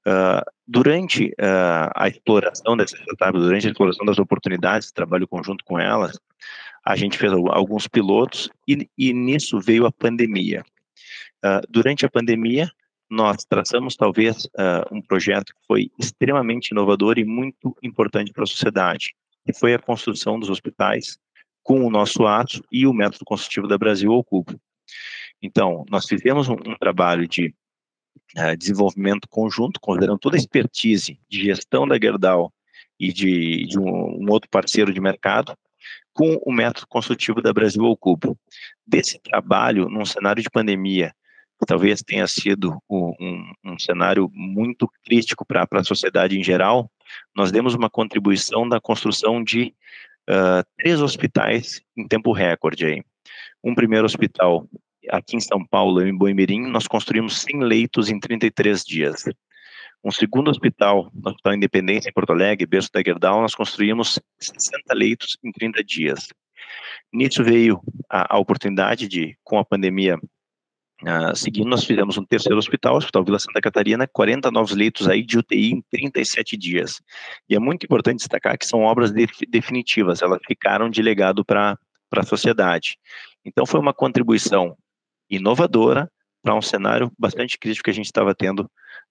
Uh, 0.07 0.41
durante 0.67 1.27
uh, 1.33 1.91
a 1.95 2.09
exploração 2.09 2.77
dessas 2.77 2.99
startups, 3.01 3.43
durante 3.43 3.67
a 3.67 3.71
exploração 3.71 4.07
das 4.07 4.19
oportunidades, 4.19 4.91
trabalho 4.91 5.29
conjunto 5.29 5.65
com 5.65 5.79
elas, 5.79 6.19
a 6.85 6.97
gente 6.97 7.19
fez 7.19 7.33
alguns 7.33 7.87
pilotos 7.87 8.49
e, 8.67 8.89
e 8.97 9.13
nisso 9.13 9.61
veio 9.61 9.85
a 9.85 9.93
pandemia. 9.93 10.65
Uh, 11.45 11.61
durante 11.69 12.07
a 12.07 12.11
pandemia, 12.11 12.71
nós 13.11 13.45
traçamos 13.45 13.97
talvez 13.97 14.49
um 14.93 15.03
projeto 15.03 15.53
que 15.53 15.67
foi 15.67 15.91
extremamente 15.99 16.69
inovador 16.69 17.19
e 17.19 17.25
muito 17.25 17.77
importante 17.83 18.33
para 18.33 18.45
a 18.45 18.47
sociedade, 18.47 19.17
que 19.45 19.53
foi 19.53 19.75
a 19.75 19.81
construção 19.81 20.39
dos 20.39 20.49
hospitais 20.49 21.19
com 21.61 21.85
o 21.85 21.91
nosso 21.91 22.25
ato 22.25 22.63
e 22.71 22.87
o 22.87 22.93
método 22.93 23.25
construtivo 23.25 23.67
da 23.67 23.77
Brasil 23.77 24.13
ao 24.13 24.23
Cubo. 24.23 24.61
Então, 25.43 25.85
nós 25.91 26.07
fizemos 26.07 26.49
um, 26.49 26.55
um 26.55 26.77
trabalho 26.79 27.27
de 27.27 27.53
uh, 28.37 28.57
desenvolvimento 28.57 29.29
conjunto, 29.29 29.81
considerando 29.81 30.19
toda 30.19 30.37
a 30.37 30.39
expertise 30.39 31.19
de 31.29 31.45
gestão 31.45 31.87
da 31.87 31.99
Gerdau 31.99 32.53
e 32.99 33.13
de, 33.13 33.67
de 33.67 33.79
um, 33.79 34.23
um, 34.23 34.27
outro 34.31 34.49
parceiro 34.51 34.93
de 34.93 35.01
mercado, 35.01 35.57
com 36.13 36.41
o 36.45 36.53
método 36.53 36.87
consultivo 36.89 37.41
da 37.41 37.53
Brasil 37.53 37.85
ao 37.85 37.97
Cubo. 37.97 38.39
Desse 38.87 39.19
trabalho, 39.21 39.89
num 39.89 40.05
cenário 40.05 40.43
de 40.43 40.51
pandemia, 40.51 41.15
que 41.59 41.67
talvez 41.67 42.03
tenha 42.03 42.27
sido 42.27 42.83
um, 42.91 43.53
um 43.65 43.79
cenário 43.79 44.31
muito 44.33 44.91
crítico 45.05 45.45
para 45.47 45.67
a 45.71 45.85
sociedade 45.85 46.39
em 46.39 46.43
geral, 46.43 46.91
nós 47.35 47.53
demos 47.53 47.75
uma 47.75 47.91
contribuição 47.91 48.69
da 48.69 48.81
construção 48.81 49.43
de 49.43 49.75
uh, 50.29 50.65
três 50.79 51.01
hospitais 51.01 51.83
em 51.97 52.07
tempo 52.07 52.33
recorde. 52.33 52.87
Aí. 52.87 53.03
Um 53.63 53.75
primeiro 53.75 54.07
hospital 54.07 54.67
aqui 55.09 55.37
em 55.37 55.41
São 55.41 55.65
Paulo, 55.67 56.07
em 56.07 56.17
Boimirim, 56.17 56.67
nós 56.69 56.87
construímos 56.87 57.41
100 57.41 57.61
leitos 57.63 58.09
em 58.09 58.19
33 58.19 58.85
dias. 58.85 59.25
Um 60.03 60.11
segundo 60.11 60.51
hospital, 60.51 61.11
no 61.13 61.31
Hospital 61.31 61.55
Independência, 61.55 62.09
em 62.09 62.13
Porto 62.13 62.33
Alegre, 62.33 62.67
berço 62.67 62.91
da 62.93 63.03
Gerdau, 63.03 63.43
nós 63.43 63.55
construímos 63.55 64.19
60 64.39 64.95
leitos 64.95 65.37
em 65.45 65.53
30 65.53 65.85
dias. 65.85 66.29
Nisso 67.13 67.45
veio 67.45 67.81
a, 68.09 68.37
a 68.37 68.39
oportunidade 68.39 69.07
de, 69.09 69.37
com 69.45 69.59
a 69.59 69.65
pandemia 69.65 70.17
uh, 71.03 71.37
seguindo, 71.37 71.69
nós 71.69 71.85
fizemos 71.85 72.17
um 72.17 72.25
terceiro 72.25 72.59
hospital, 72.59 72.95
o 72.95 72.99
Hospital 72.99 73.25
Vila 73.25 73.39
Santa 73.39 73.61
Catarina, 73.61 74.07
40 74.07 74.51
novos 74.51 74.75
leitos 74.75 75.07
aí 75.09 75.23
de 75.23 75.39
UTI 75.39 75.73
em 75.73 75.83
37 75.91 76.57
dias. 76.57 77.03
E 77.49 77.55
é 77.55 77.59
muito 77.59 77.85
importante 77.85 78.19
destacar 78.19 78.57
que 78.59 78.67
são 78.67 78.81
obras 78.81 79.11
de, 79.11 79.27
definitivas, 79.49 80.23
elas 80.23 80.41
ficaram 80.47 80.89
de 80.89 81.03
legado 81.03 81.45
para 81.45 81.79
a 82.13 82.23
sociedade. 82.23 82.97
Então, 83.45 83.67
foi 83.67 83.81
uma 83.81 83.95
contribuição 83.95 84.77
inovadora 85.31 86.11
para 86.43 86.55
um 86.55 86.63
cenário 86.63 87.13
bastante 87.19 87.59
crítico 87.59 87.85
que 87.85 87.91
a 87.91 87.95
gente 87.95 88.07
estava 88.07 88.35
tendo 88.35 88.61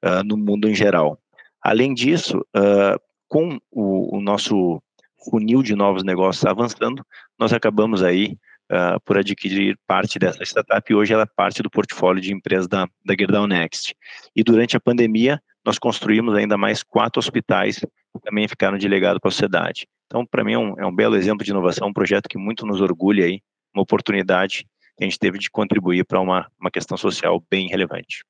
uh, 0.03 0.23
no 0.25 0.35
mundo 0.35 0.69
em 0.69 0.75
geral. 0.75 1.17
Além 1.61 1.93
disso, 1.93 2.39
uh, 2.55 2.99
com 3.27 3.59
o, 3.71 4.17
o, 4.17 4.21
nosso 4.21 4.81
funil 5.29 5.61
de 5.61 5.75
novos 5.75 6.03
negócios 6.03 6.45
avançando, 6.45 7.05
nós 7.37 7.53
acabamos 7.53 8.01
aí 8.01 8.37
uh, 8.71 8.99
por 9.05 9.17
adquirir 9.17 9.77
parte 9.85 10.17
dessa 10.17 10.43
startup 10.43 10.91
e 10.91 10.95
hoje 10.95 11.13
ela 11.13 11.23
é 11.23 11.35
parte 11.35 11.61
do 11.61 11.69
portfólio 11.69 12.21
de 12.21 12.33
empresas 12.33 12.67
da, 12.67 12.87
da 13.05 13.15
Gerdau 13.17 13.45
Next. 13.45 13.95
E 14.35 14.43
durante 14.43 14.75
a 14.75 14.79
pandemia, 14.79 15.39
nós 15.65 15.77
construímos 15.77 16.33
ainda 16.35 16.57
mais 16.57 16.81
quatro 16.81 17.19
hospitais 17.19 17.79
que 17.79 18.21
também 18.23 18.47
ficaram 18.47 18.77
de 18.77 18.87
legado 18.87 19.19
para 19.19 19.29
a 19.29 19.31
sociedade. 19.31 19.87
Então, 20.07 20.25
para 20.25 20.43
mim, 20.43 20.53
é 20.53 20.57
um, 20.57 20.79
é 20.79 20.85
um 20.85 20.95
belo 20.95 21.15
exemplo 21.15 21.45
de 21.45 21.51
inovação, 21.51 21.89
um 21.89 21.93
projeto 21.93 22.27
que 22.27 22.37
muito 22.37 22.65
nos 22.65 22.81
orgulha 22.81 23.25
aí, 23.25 23.41
uma 23.75 23.83
oportunidade 23.83 24.65
a 24.99 25.07
gente 25.07 25.19
teve 25.19 25.37
de 25.37 25.49
contribuir 25.49 26.05
para 26.05 26.19
uma, 26.19 26.49
uma 26.59 26.71
questão 26.71 26.97
social 26.97 27.43
bem 27.49 27.67
relevante. 27.67 28.23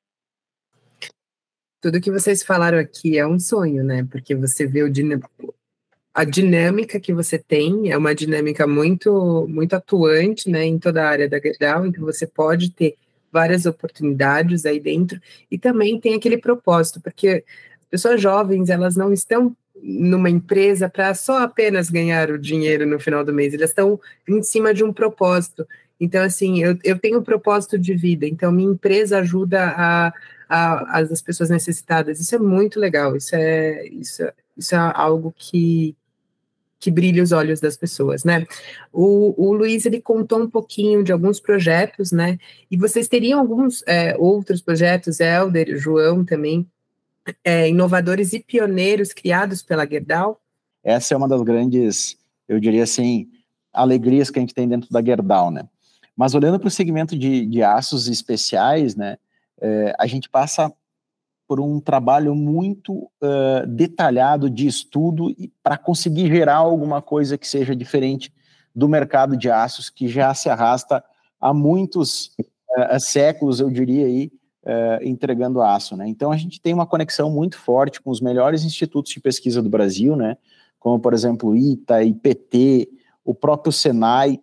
Tudo 1.81 2.01
que 2.01 2.11
vocês 2.11 2.43
falaram 2.43 2.77
aqui 2.77 3.17
é 3.17 3.25
um 3.25 3.39
sonho, 3.39 3.83
né? 3.83 4.05
Porque 4.09 4.35
você 4.35 4.67
vê 4.67 4.83
o 4.83 4.89
a 6.13 6.23
dinâmica 6.25 6.99
que 6.99 7.13
você 7.13 7.37
tem 7.37 7.91
é 7.91 7.97
uma 7.97 8.13
dinâmica 8.13 8.67
muito 8.67 9.47
muito 9.47 9.75
atuante, 9.75 10.49
né, 10.49 10.65
em 10.65 10.77
toda 10.77 11.03
a 11.03 11.07
área 11.07 11.29
da 11.29 11.39
Gerdau, 11.39 11.91
que 11.91 11.99
você 11.99 12.27
pode 12.27 12.71
ter 12.71 12.95
várias 13.31 13.65
oportunidades 13.65 14.65
aí 14.65 14.79
dentro 14.79 15.21
e 15.49 15.57
também 15.57 15.99
tem 15.99 16.15
aquele 16.15 16.37
propósito, 16.37 16.99
porque 16.99 17.45
pessoas 17.89 18.21
jovens, 18.21 18.69
elas 18.69 18.95
não 18.95 19.13
estão 19.13 19.55
numa 19.81 20.29
empresa 20.29 20.89
para 20.89 21.13
só 21.13 21.39
apenas 21.43 21.89
ganhar 21.89 22.31
o 22.31 22.37
dinheiro 22.37 22.85
no 22.85 22.99
final 22.99 23.23
do 23.23 23.33
mês, 23.33 23.53
elas 23.53 23.69
estão 23.69 23.99
em 24.27 24.43
cima 24.43 24.73
de 24.73 24.83
um 24.83 24.91
propósito. 24.91 25.65
Então, 25.99 26.23
assim, 26.23 26.63
eu, 26.63 26.77
eu 26.83 26.97
tenho 26.97 27.19
um 27.19 27.23
propósito 27.23 27.77
de 27.77 27.93
vida, 27.93 28.25
então 28.25 28.51
minha 28.51 28.71
empresa 28.71 29.19
ajuda 29.19 29.73
a, 29.75 30.13
a, 30.47 30.99
as 30.99 31.21
pessoas 31.21 31.49
necessitadas. 31.49 32.19
Isso 32.19 32.33
é 32.35 32.39
muito 32.39 32.79
legal, 32.79 33.15
isso 33.15 33.35
é, 33.35 33.85
isso, 33.87 34.23
isso 34.57 34.75
é 34.75 34.77
algo 34.95 35.33
que, 35.37 35.95
que 36.79 36.89
brilha 36.89 37.21
os 37.21 37.33
olhos 37.33 37.59
das 37.59 37.75
pessoas, 37.75 38.23
né? 38.23 38.45
O, 38.93 39.35
o 39.37 39.53
Luiz, 39.53 39.85
ele 39.85 39.99
contou 39.99 40.39
um 40.39 40.49
pouquinho 40.49 41.03
de 41.03 41.11
alguns 41.11 41.39
projetos, 41.39 42.11
né? 42.11 42.37
E 42.71 42.77
vocês 42.77 43.09
teriam 43.09 43.39
alguns 43.39 43.83
é, 43.85 44.15
outros 44.17 44.61
projetos, 44.61 45.19
Helder, 45.19 45.77
João 45.77 46.23
também, 46.23 46.65
é, 47.43 47.67
inovadores 47.67 48.31
e 48.31 48.39
pioneiros 48.39 49.11
criados 49.11 49.61
pela 49.61 49.85
Gerdau? 49.85 50.39
Essa 50.81 51.13
é 51.13 51.17
uma 51.17 51.27
das 51.27 51.41
grandes, 51.41 52.17
eu 52.47 52.57
diria 52.57 52.83
assim, 52.83 53.29
alegrias 53.73 54.29
que 54.29 54.39
a 54.39 54.41
gente 54.41 54.53
tem 54.53 54.67
dentro 54.67 54.89
da 54.89 55.03
Gerdau, 55.03 55.51
né? 55.51 55.67
Mas 56.19 56.35
olhando 56.35 56.59
para 56.59 56.67
o 56.67 56.71
segmento 56.71 57.17
de, 57.17 57.45
de 57.45 57.63
aços 57.63 58.09
especiais, 58.09 58.93
né, 58.93 59.17
é, 59.61 59.95
a 59.97 60.05
gente 60.05 60.29
passa 60.29 60.69
por 61.47 61.61
um 61.61 61.79
trabalho 61.79 62.35
muito 62.35 62.93
uh, 62.93 63.65
detalhado 63.65 64.49
de 64.49 64.67
estudo 64.67 65.33
para 65.63 65.77
conseguir 65.77 66.27
gerar 66.27 66.57
alguma 66.57 67.01
coisa 67.01 67.37
que 67.37 67.47
seja 67.47 67.73
diferente 67.73 68.33
do 68.75 68.89
mercado 68.89 69.37
de 69.37 69.49
aços 69.49 69.89
que 69.89 70.09
já 70.09 70.33
se 70.33 70.49
arrasta 70.49 71.01
há 71.39 71.53
muitos 71.53 72.35
uh, 72.37 72.99
séculos, 72.99 73.61
eu 73.61 73.69
diria 73.69 74.05
aí, 74.05 74.29
uh, 74.65 75.01
entregando 75.01 75.61
aço, 75.61 75.95
né? 75.95 76.05
Então 76.05 76.33
a 76.33 76.37
gente 76.37 76.59
tem 76.59 76.73
uma 76.73 76.85
conexão 76.85 77.31
muito 77.31 77.57
forte 77.57 78.01
com 78.01 78.11
os 78.11 78.19
melhores 78.19 78.65
institutos 78.65 79.13
de 79.13 79.21
pesquisa 79.21 79.61
do 79.61 79.69
Brasil, 79.69 80.17
né? 80.17 80.35
Como 80.77 80.99
por 80.99 81.13
exemplo 81.13 81.55
ITA, 81.55 82.03
IPT, 82.03 82.89
o 83.23 83.33
próprio 83.33 83.71
Senai, 83.71 84.37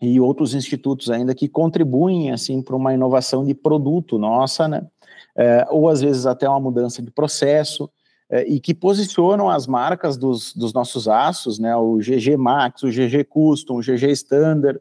e 0.00 0.20
outros 0.20 0.54
institutos 0.54 1.10
ainda 1.10 1.34
que 1.34 1.48
contribuem 1.48 2.30
assim 2.30 2.60
para 2.60 2.76
uma 2.76 2.92
inovação 2.92 3.44
de 3.44 3.54
produto 3.54 4.18
nossa, 4.18 4.68
né? 4.68 4.86
É, 5.34 5.66
ou 5.70 5.88
às 5.88 6.00
vezes 6.00 6.26
até 6.26 6.48
uma 6.48 6.60
mudança 6.60 7.02
de 7.02 7.10
processo 7.10 7.90
é, 8.28 8.46
e 8.46 8.58
que 8.58 8.74
posicionam 8.74 9.48
as 9.48 9.66
marcas 9.66 10.16
dos, 10.16 10.54
dos 10.54 10.72
nossos 10.72 11.08
aços, 11.08 11.58
né? 11.58 11.74
O 11.76 11.96
GG 11.98 12.36
Max, 12.36 12.82
o 12.82 12.88
GG 12.88 13.24
Custom, 13.24 13.78
o 13.78 13.80
GG 13.80 14.10
Standard 14.12 14.80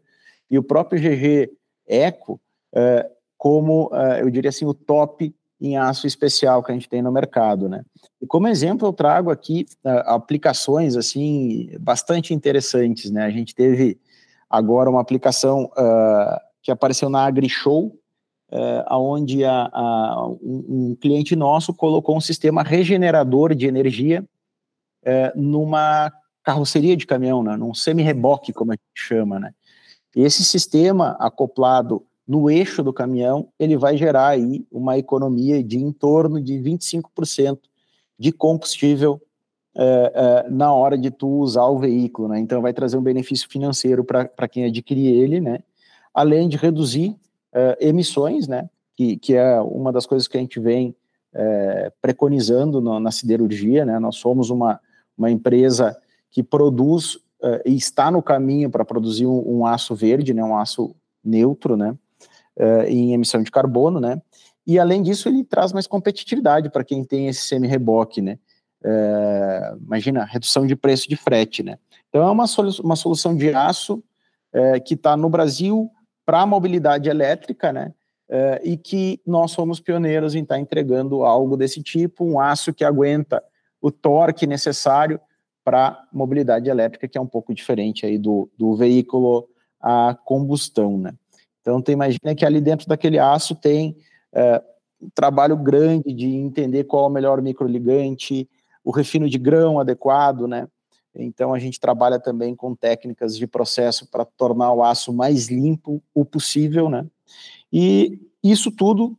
e 0.49 0.57
o 0.57 0.63
próprio 0.63 1.01
GG 1.01 1.51
Eco 1.87 2.39
é, 2.73 3.09
como 3.37 3.89
é, 3.93 4.21
eu 4.21 4.29
diria 4.29 4.49
assim 4.49 4.65
o 4.65 4.73
top 4.73 5.33
em 5.61 5.77
aço 5.77 6.05
especial 6.05 6.61
que 6.61 6.71
a 6.71 6.75
gente 6.75 6.89
tem 6.89 7.01
no 7.01 7.11
mercado, 7.11 7.69
né? 7.69 7.83
E 8.21 8.27
como 8.27 8.47
exemplo 8.47 8.87
eu 8.87 8.93
trago 8.93 9.31
aqui 9.31 9.65
uh, 9.85 9.89
aplicações 10.07 10.95
assim 10.95 11.69
bastante 11.79 12.33
interessantes, 12.33 13.09
né? 13.09 13.23
A 13.23 13.29
gente 13.29 13.55
teve 13.55 13.97
agora 14.49 14.89
uma 14.89 15.01
aplicação 15.01 15.65
uh, 15.65 16.39
que 16.61 16.71
apareceu 16.71 17.09
na 17.09 17.25
AgriShow, 17.25 17.95
uh, 18.51 18.95
onde 18.95 19.43
a, 19.43 19.69
a, 19.71 20.27
um, 20.27 20.65
um, 20.91 20.97
cliente 20.99 21.35
nosso 21.35 21.73
colocou 21.73 22.17
um 22.17 22.21
sistema 22.21 22.63
regenerador 22.63 23.53
de 23.53 23.67
energia 23.67 24.23
uh, 25.03 25.39
numa 25.39 26.11
carroceria 26.43 26.95
de 26.95 27.07
caminhão, 27.07 27.43
né, 27.43 27.57
num 27.57 27.73
semi-reboque, 27.73 28.53
como 28.53 28.71
a 28.71 28.75
gente 28.75 28.83
chama. 28.93 29.39
Né. 29.39 29.51
E 30.15 30.21
esse 30.21 30.43
sistema 30.43 31.17
acoplado 31.19 32.05
no 32.27 32.49
eixo 32.49 32.81
do 32.81 32.93
caminhão, 32.93 33.49
ele 33.59 33.77
vai 33.77 33.97
gerar 33.97 34.29
aí 34.29 34.65
uma 34.71 34.97
economia 34.97 35.63
de 35.63 35.77
em 35.77 35.91
torno 35.91 36.41
de 36.41 36.53
25% 36.55 37.59
de 38.17 38.31
combustível 38.31 39.21
é, 39.77 40.11
é, 40.15 40.49
na 40.49 40.73
hora 40.73 40.97
de 40.97 41.11
tu 41.11 41.27
usar 41.27 41.65
o 41.65 41.77
veículo, 41.77 42.29
né? 42.29 42.39
Então 42.39 42.61
vai 42.61 42.73
trazer 42.73 42.97
um 42.97 43.01
benefício 43.01 43.49
financeiro 43.49 44.05
para 44.05 44.47
quem 44.47 44.65
adquirir 44.65 45.07
ele, 45.07 45.41
né? 45.41 45.59
Além 46.13 46.47
de 46.47 46.55
reduzir 46.55 47.15
é, 47.53 47.77
emissões, 47.81 48.47
né? 48.47 48.69
Que, 48.95 49.17
que 49.17 49.35
é 49.35 49.59
uma 49.59 49.91
das 49.91 50.05
coisas 50.05 50.27
que 50.27 50.37
a 50.37 50.39
gente 50.39 50.59
vem 50.59 50.95
é, 51.33 51.91
preconizando 52.01 52.79
no, 52.79 52.99
na 53.01 53.11
siderurgia, 53.11 53.83
né? 53.83 53.99
Nós 53.99 54.15
somos 54.15 54.49
uma, 54.49 54.79
uma 55.17 55.29
empresa 55.29 55.97
que 56.31 56.41
produz 56.41 57.19
é, 57.43 57.63
e 57.65 57.75
está 57.75 58.09
no 58.09 58.23
caminho 58.23 58.69
para 58.69 58.85
produzir 58.85 59.25
um, 59.25 59.57
um, 59.57 59.65
aço 59.65 59.93
verde, 59.93 60.33
né? 60.33 60.41
Um 60.41 60.57
aço 60.57 60.95
neutro, 61.21 61.75
né? 61.75 61.97
É, 62.55 62.89
em 62.89 63.13
emissão 63.13 63.43
de 63.43 63.51
carbono, 63.51 63.99
né? 63.99 64.21
E 64.65 64.79
além 64.79 65.03
disso, 65.03 65.27
ele 65.27 65.43
traz 65.43 65.73
mais 65.73 65.85
competitividade 65.85 66.69
para 66.69 66.83
quem 66.83 67.03
tem 67.03 67.27
esse 67.27 67.41
semi-reboque, 67.41 68.21
né? 68.21 68.39
É, 68.83 69.73
imagina, 69.81 70.23
redução 70.23 70.65
de 70.65 70.75
preço 70.75 71.09
de 71.09 71.15
frete, 71.15 71.63
né? 71.63 71.77
Então 72.09 72.27
é 72.27 72.31
uma, 72.31 72.47
solu 72.47 72.71
uma 72.83 72.95
solução 72.95 73.35
de 73.35 73.53
aço 73.53 74.03
é, 74.53 74.79
que 74.79 74.93
está 74.93 75.17
no 75.17 75.29
Brasil 75.29 75.89
para 76.25 76.41
a 76.41 76.45
mobilidade 76.45 77.09
elétrica, 77.09 77.73
né? 77.73 77.93
É, 78.27 78.61
e 78.63 78.75
que 78.75 79.21
nós 79.25 79.51
somos 79.51 79.79
pioneiros 79.79 80.33
em 80.33 80.41
estar 80.41 80.55
tá 80.55 80.61
entregando 80.61 81.23
algo 81.23 81.55
desse 81.55 81.81
tipo, 81.83 82.25
um 82.25 82.39
aço 82.39 82.73
que 82.73 82.83
aguenta 82.83 83.43
o 83.79 83.91
torque 83.91 84.47
necessário 84.47 85.19
para 85.63 86.07
mobilidade 86.11 86.69
elétrica, 86.69 87.07
que 87.07 87.17
é 87.17 87.21
um 87.21 87.27
pouco 87.27 87.53
diferente 87.53 88.05
aí 88.05 88.17
do, 88.17 88.49
do 88.57 88.75
veículo 88.75 89.47
a 89.79 90.17
combustão, 90.25 90.97
né? 90.97 91.13
Então, 91.61 91.81
tu 91.81 91.91
imagina 91.91 92.35
que 92.35 92.45
ali 92.45 92.61
dentro 92.61 92.87
daquele 92.87 93.19
aço 93.19 93.55
tem 93.55 93.95
é, 94.33 94.61
um 95.01 95.09
trabalho 95.13 95.57
grande 95.57 96.13
de 96.13 96.27
entender 96.27 96.83
qual 96.83 97.05
é 97.05 97.07
o 97.07 97.11
melhor 97.11 97.41
microligante, 97.41 98.47
o 98.85 98.91
refino 98.91 99.27
de 99.27 99.39
grão 99.39 99.79
adequado, 99.79 100.47
né? 100.47 100.67
Então 101.15 101.53
a 101.53 101.59
gente 101.59 101.79
trabalha 101.79 102.19
também 102.19 102.55
com 102.55 102.75
técnicas 102.75 103.35
de 103.35 103.47
processo 103.47 104.07
para 104.07 104.23
tornar 104.23 104.71
o 104.73 104.83
aço 104.83 105.11
mais 105.11 105.47
limpo 105.49 106.01
o 106.13 106.23
possível, 106.23 106.89
né? 106.89 107.05
E 107.73 108.19
isso 108.43 108.71
tudo 108.71 109.17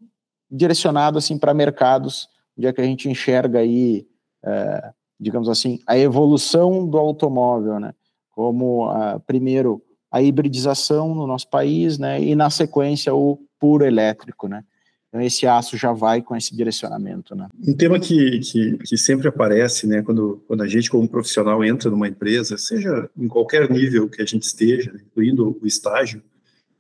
direcionado 0.49 1.19
assim 1.19 1.37
para 1.37 1.53
mercados 1.53 2.29
onde 2.57 2.69
é 2.69 2.73
que 2.73 2.81
a 2.81 2.85
gente 2.85 3.09
enxerga 3.09 3.59
aí, 3.59 4.07
é, 4.43 4.93
digamos 5.19 5.49
assim, 5.49 5.81
a 5.87 5.99
evolução 5.99 6.87
do 6.87 6.97
automóvel, 6.97 7.81
né? 7.81 7.93
Como 8.31 8.89
uh, 8.89 9.21
primeiro 9.27 9.83
a 10.11 10.23
hibridização 10.23 11.15
no 11.15 11.27
nosso 11.27 11.49
país, 11.49 11.99
né? 11.99 12.21
E 12.23 12.35
na 12.35 12.49
sequência 12.51 13.15
o 13.15 13.39
puro 13.59 13.85
elétrico, 13.85 14.47
né? 14.47 14.65
Então 15.17 15.27
esse 15.27 15.47
aço 15.47 15.79
já 15.79 15.93
vai 15.93 16.21
com 16.21 16.37
esse 16.37 16.55
direcionamento, 16.55 17.35
né? 17.35 17.49
Um 17.67 17.75
tema 17.75 17.99
que, 17.99 18.39
que, 18.41 18.77
que 18.77 18.99
sempre 18.99 19.27
aparece, 19.27 19.87
né? 19.87 20.03
Quando, 20.03 20.43
quando 20.47 20.63
a 20.63 20.69
gente 20.69 20.91
como 20.91 21.09
profissional 21.09 21.65
entra 21.65 21.91
numa 21.91 22.07
empresa, 22.07 22.59
seja 22.59 23.09
em 23.17 23.27
qualquer 23.27 23.71
nível 23.71 24.11
que 24.11 24.21
a 24.21 24.27
gente 24.27 24.43
esteja, 24.43 24.93
incluindo 24.95 25.57
o 25.61 25.67
estágio, 25.67 26.23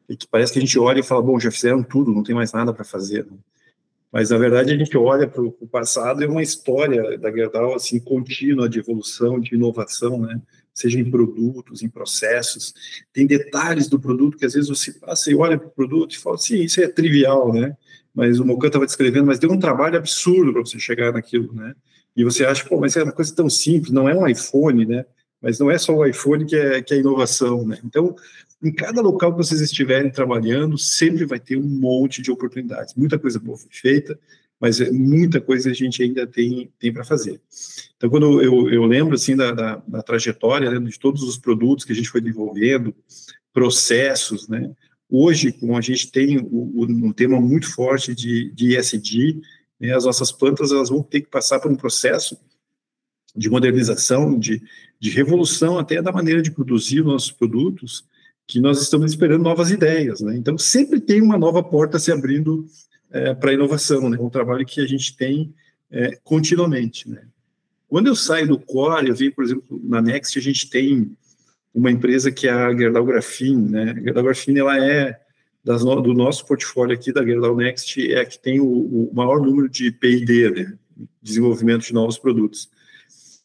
e 0.06 0.14
que 0.14 0.26
parece 0.28 0.52
que 0.52 0.58
a 0.58 0.62
gente 0.62 0.78
olha 0.78 1.00
e 1.00 1.02
fala, 1.02 1.22
bom, 1.22 1.40
já 1.40 1.50
fizeram 1.50 1.82
tudo, 1.82 2.12
não 2.12 2.22
tem 2.22 2.34
mais 2.34 2.52
nada 2.52 2.74
para 2.74 2.84
fazer. 2.84 3.24
Né? 3.24 3.38
Mas, 4.12 4.28
na 4.28 4.36
verdade, 4.36 4.72
a 4.72 4.76
gente 4.76 4.96
olha 4.98 5.26
para 5.26 5.42
o 5.42 5.52
passado 5.66 6.22
é 6.22 6.26
uma 6.26 6.42
história 6.42 7.16
da 7.16 7.32
Gerdau, 7.32 7.74
assim, 7.74 7.98
contínua 7.98 8.68
de 8.68 8.80
evolução, 8.80 9.40
de 9.40 9.54
inovação, 9.54 10.20
né? 10.20 10.40
Seja 10.74 11.00
em 11.00 11.10
produtos, 11.10 11.82
em 11.82 11.88
processos. 11.88 12.74
Tem 13.14 13.26
detalhes 13.26 13.88
do 13.88 13.98
produto 13.98 14.36
que, 14.36 14.44
às 14.44 14.52
vezes, 14.52 14.68
você 14.68 14.92
passa 14.92 15.30
e 15.30 15.34
olha 15.34 15.58
para 15.58 15.68
o 15.68 15.70
produto 15.70 16.12
e 16.12 16.18
fala, 16.18 16.36
sim, 16.36 16.62
isso 16.62 16.82
é 16.82 16.86
trivial, 16.86 17.50
né? 17.50 17.74
Mas 18.16 18.40
o 18.40 18.46
Mocan 18.46 18.68
estava 18.68 18.86
descrevendo, 18.86 19.26
mas 19.26 19.38
deu 19.38 19.52
um 19.52 19.58
trabalho 19.58 19.98
absurdo 19.98 20.50
para 20.50 20.62
você 20.62 20.78
chegar 20.78 21.12
naquilo, 21.12 21.52
né? 21.52 21.74
E 22.16 22.24
você 22.24 22.46
acha, 22.46 22.64
pô, 22.64 22.80
mas 22.80 22.96
é 22.96 23.02
uma 23.02 23.12
coisa 23.12 23.34
tão 23.34 23.50
simples, 23.50 23.92
não 23.92 24.08
é 24.08 24.14
um 24.14 24.26
iPhone, 24.26 24.86
né? 24.86 25.04
Mas 25.40 25.58
não 25.58 25.70
é 25.70 25.76
só 25.76 25.94
o 25.94 26.06
iPhone 26.06 26.46
que 26.46 26.56
é, 26.56 26.80
que 26.80 26.94
é 26.94 26.96
inovação, 26.96 27.66
né? 27.66 27.78
Então, 27.84 28.16
em 28.64 28.72
cada 28.72 29.02
local 29.02 29.32
que 29.32 29.44
vocês 29.44 29.60
estiverem 29.60 30.10
trabalhando, 30.10 30.78
sempre 30.78 31.26
vai 31.26 31.38
ter 31.38 31.58
um 31.58 31.62
monte 31.62 32.22
de 32.22 32.30
oportunidades. 32.30 32.94
Muita 32.94 33.18
coisa 33.18 33.38
boa 33.38 33.58
foi 33.58 33.68
feita, 33.70 34.18
mas 34.58 34.80
é 34.80 34.90
muita 34.90 35.38
coisa 35.38 35.70
a 35.70 35.74
gente 35.74 36.02
ainda 36.02 36.26
tem, 36.26 36.72
tem 36.78 36.90
para 36.90 37.04
fazer. 37.04 37.38
Então, 37.98 38.08
quando 38.08 38.40
eu, 38.40 38.70
eu 38.70 38.86
lembro 38.86 39.14
assim 39.14 39.36
da, 39.36 39.52
da, 39.52 39.82
da 39.86 40.02
trajetória 40.02 40.70
né, 40.70 40.88
de 40.88 40.98
todos 40.98 41.22
os 41.22 41.36
produtos 41.36 41.84
que 41.84 41.92
a 41.92 41.94
gente 41.94 42.08
foi 42.08 42.22
desenvolvendo, 42.22 42.94
processos, 43.52 44.48
né? 44.48 44.70
Hoje, 45.08 45.52
como 45.52 45.76
a 45.76 45.80
gente 45.80 46.10
tem 46.10 46.38
um 46.38 47.12
tema 47.12 47.40
muito 47.40 47.72
forte 47.72 48.14
de, 48.14 48.50
de 48.52 48.76
ESG, 48.76 49.40
né, 49.78 49.94
as 49.94 50.04
nossas 50.04 50.32
plantas 50.32 50.72
elas 50.72 50.88
vão 50.88 51.02
ter 51.02 51.20
que 51.20 51.28
passar 51.28 51.60
por 51.60 51.70
um 51.70 51.76
processo 51.76 52.36
de 53.34 53.48
modernização, 53.48 54.38
de, 54.38 54.60
de 54.98 55.10
revolução 55.10 55.78
até 55.78 56.02
da 56.02 56.10
maneira 56.10 56.42
de 56.42 56.50
produzir 56.50 57.04
nossos 57.04 57.30
produtos, 57.30 58.04
que 58.46 58.60
nós 58.60 58.80
estamos 58.80 59.12
esperando 59.12 59.42
novas 59.42 59.70
ideias, 59.70 60.20
né? 60.20 60.36
Então 60.36 60.56
sempre 60.56 61.00
tem 61.00 61.20
uma 61.20 61.36
nova 61.36 61.62
porta 61.62 61.98
se 61.98 62.10
abrindo 62.10 62.66
é, 63.10 63.34
para 63.34 63.50
a 63.50 63.54
inovação, 63.54 64.08
né? 64.08 64.16
Um 64.20 64.30
trabalho 64.30 64.64
que 64.64 64.80
a 64.80 64.86
gente 64.86 65.16
tem 65.16 65.52
é, 65.90 66.16
continuamente, 66.22 67.08
né? 67.08 67.22
Quando 67.88 68.08
eu 68.08 68.16
saio 68.16 68.48
do 68.48 68.58
Core, 68.58 69.08
eu 69.08 69.14
vi, 69.14 69.30
por 69.30 69.44
exemplo, 69.44 69.80
na 69.84 70.00
Next 70.00 70.36
a 70.38 70.42
gente 70.42 70.68
tem 70.68 71.16
uma 71.76 71.90
empresa 71.90 72.32
que 72.32 72.48
é 72.48 72.50
a 72.50 72.74
Gerdau 72.74 73.04
Graphene, 73.04 73.70
né? 73.70 73.90
A 73.90 74.00
Gerdau 74.00 74.24
Graphene, 74.24 74.60
ela 74.60 74.84
é 74.84 75.20
das, 75.62 75.84
do 75.84 76.14
nosso 76.14 76.46
portfólio 76.46 76.94
aqui 76.94 77.12
da 77.12 77.24
Gerdau 77.24 77.56
Next 77.56 78.12
é 78.12 78.20
a 78.20 78.24
que 78.24 78.38
tem 78.38 78.60
o, 78.60 78.66
o 78.66 79.10
maior 79.14 79.40
número 79.40 79.68
de 79.68 79.90
P&D, 79.90 80.50
né? 80.50 80.78
Desenvolvimento 81.22 81.84
de 81.84 81.92
novos 81.92 82.18
produtos 82.18 82.70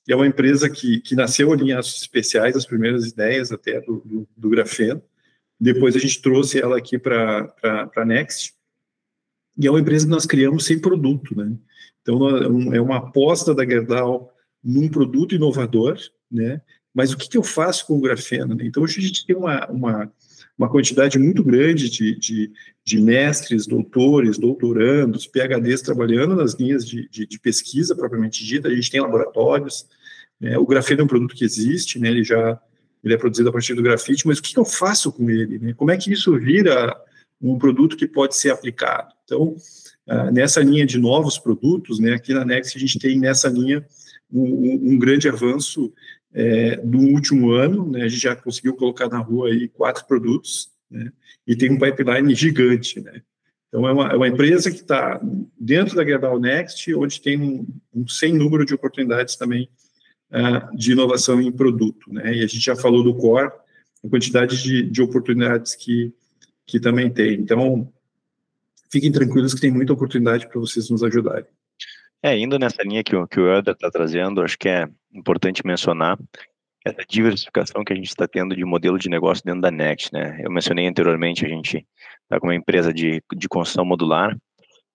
é 0.10 0.16
uma 0.16 0.28
empresa 0.28 0.70
que, 0.70 1.00
que 1.00 1.16
nasceu 1.16 1.52
ali 1.52 1.72
em 1.72 1.74
aços 1.74 2.02
especiais, 2.02 2.56
as 2.56 2.66
primeiras 2.66 3.08
ideias 3.08 3.52
até 3.52 3.80
do, 3.82 4.02
do, 4.06 4.28
do 4.36 4.50
grafeno. 4.50 5.02
Depois 5.60 5.96
a 5.96 6.00
gente 6.00 6.22
trouxe 6.22 6.60
ela 6.60 6.78
aqui 6.78 6.98
para 6.98 7.54
a 7.96 8.06
Next. 8.06 8.54
E 9.58 9.68
é 9.68 9.70
uma 9.70 9.80
empresa 9.80 10.06
que 10.06 10.12
nós 10.12 10.26
criamos 10.26 10.66
sem 10.66 10.80
produto, 10.80 11.38
né? 11.38 11.56
Então, 12.02 12.28
é 12.74 12.82
uma 12.82 12.98
aposta 12.98 13.54
da 13.54 13.64
Gerdau 13.64 14.34
num 14.64 14.90
produto 14.90 15.36
inovador, 15.36 15.98
né? 16.32 16.62
Mas 16.94 17.12
o 17.12 17.18
que, 17.18 17.30
que 17.30 17.38
eu 17.38 17.44
faço 17.44 17.86
com 17.88 17.98
o 17.98 18.02
grafeno? 18.02 18.56
Né? 18.56 18.66
Então, 18.66 18.84
hoje 18.84 19.00
a 19.00 19.04
gente 19.04 19.26
tem 19.26 19.36
uma, 19.36 19.66
uma, 19.68 20.12
uma 20.58 20.70
quantidade 20.70 21.18
muito 21.18 21.44
grande 21.44 21.90
de, 21.90 22.18
de, 22.20 22.52
de, 22.84 23.02
mestres, 23.02 23.66
doutores, 23.66 24.38
doutorandos, 24.38 25.28
PHDs 25.28 25.82
trabalhando 25.82 26.36
nas 26.36 26.54
linhas 26.54 26.86
de, 26.86 27.08
de, 27.10 27.40
pesquisa 27.40 27.96
propriamente 27.96 28.46
dita. 28.46 28.68
A 28.68 28.76
gente 28.76 28.92
tem 28.92 29.00
laboratórios, 29.00 29.86
né? 30.40 30.58
O 30.58 30.66
grafeno 30.66 31.02
é 31.02 31.04
um 31.04 31.08
produto 31.08 31.36
que 31.36 31.46
existe, 31.46 32.00
né? 32.00 32.10
ele 32.10 32.24
já 32.24 32.60
ele 33.04 33.14
é 33.14 33.18
produzido 33.18 33.50
a 33.50 33.52
partir 33.52 33.74
do 33.74 33.82
grafite, 33.82 34.28
mas 34.28 34.38
o 34.38 34.44
que 34.44 34.58
eu 34.58 34.66
faço 34.66 35.12
com 35.12 35.30
ele? 35.30 35.58
Né? 35.58 35.74
Como 35.74 35.90
é 35.90 35.98
que 35.98 36.12
isso 36.12 36.38
vira 36.38 36.96
um 37.42 37.58
produto 37.58 37.98
que 37.98 38.08
pode 38.08 38.36
ser 38.36 38.52
aplicado? 38.52 39.12
Então, 39.26 39.56
uh, 40.08 40.32
nessa 40.32 40.62
linha 40.62 40.86
de 40.86 41.00
novos 41.00 41.40
produtos, 41.40 42.00
né, 42.00 42.14
aqui 42.14 42.32
na 42.32 42.46
Next 42.46 42.78
a 42.78 42.80
gente 42.80 43.00
tem 43.00 43.20
nessa 43.20 43.50
linha 43.50 43.84
um, 44.32 44.94
um 44.94 45.00
grande 45.00 45.28
avanço 45.28 45.92
é, 46.34 46.78
do 46.78 47.00
último 47.00 47.52
ano, 47.52 47.90
né, 47.90 48.04
a 48.04 48.08
gente 48.08 48.22
já 48.22 48.36
conseguiu 48.36 48.76
colocar 48.76 49.08
na 49.08 49.20
rua 49.20 49.50
aí 49.50 49.68
quatro 49.68 50.06
produtos, 50.06 50.70
né, 50.90 51.12
e 51.46 51.56
tem 51.56 51.72
um 51.72 51.80
pipeline 51.80 52.34
gigante, 52.36 53.00
né. 53.02 53.22
Então, 53.72 53.88
é 53.88 53.94
uma, 53.94 54.12
é 54.12 54.16
uma 54.18 54.28
empresa 54.28 54.70
que 54.70 54.82
está 54.82 55.20
dentro 55.58 55.96
da 55.96 56.04
Gerdau 56.04 56.38
Next, 56.38 56.94
onde 56.94 57.22
tem 57.22 57.40
um, 57.40 57.66
um 57.96 58.06
sem 58.06 58.34
número 58.34 58.66
de 58.66 58.74
oportunidades 58.74 59.38
também 59.38 59.70
uh, 60.30 60.76
de 60.76 60.92
inovação 60.92 61.42
em 61.42 61.50
produto. 61.50 62.12
Né? 62.12 62.36
E 62.36 62.44
a 62.44 62.48
gente 62.48 62.60
já 62.60 62.76
falou 62.76 63.02
do 63.02 63.16
core, 63.16 63.50
a 64.04 64.10
quantidade 64.10 64.62
de, 64.62 64.84
de 64.84 65.02
oportunidades 65.02 65.74
que, 65.74 66.14
que 66.68 66.82
também 66.82 67.10
tem. 67.10 67.36
Então, 67.36 67.90
fiquem 68.92 69.10
tranquilos 69.10 69.54
que 69.54 69.62
tem 69.62 69.72
muita 69.72 69.94
oportunidade 69.94 70.50
para 70.50 70.60
vocês 70.60 70.90
nos 70.90 71.02
ajudarem. 71.02 71.48
É, 72.24 72.38
indo 72.38 72.60
nessa 72.60 72.84
linha 72.84 73.04
que 73.04 73.16
o, 73.16 73.28
que 73.28 73.40
o 73.40 73.52
Elder 73.52 73.74
está 73.74 73.90
trazendo, 73.90 74.44
acho 74.44 74.58
que 74.58 74.70
é 74.70 74.88
importante 75.14 75.66
mencionar 75.66 76.18
essa 76.86 77.04
diversificação 77.08 77.84
que 77.84 77.94
a 77.94 77.96
gente 77.96 78.10
está 78.10 78.28
tendo 78.28 78.56
de 78.56 78.64
modelo 78.64 78.98
de 78.98 79.10
negócio 79.10 79.44
dentro 79.44 79.62
da 79.62 79.72
Next, 79.72 80.12
né? 80.14 80.40
Eu 80.44 80.52
mencionei 80.52 80.88
anteriormente, 80.88 81.46
a 81.46 81.50
gente 81.50 81.86
está 82.24 82.40
com 82.40 82.48
uma 82.48 82.56
empresa 82.56 82.94
de, 82.94 83.24
de 83.36 83.48
construção 83.48 83.86
modular, 83.86 84.36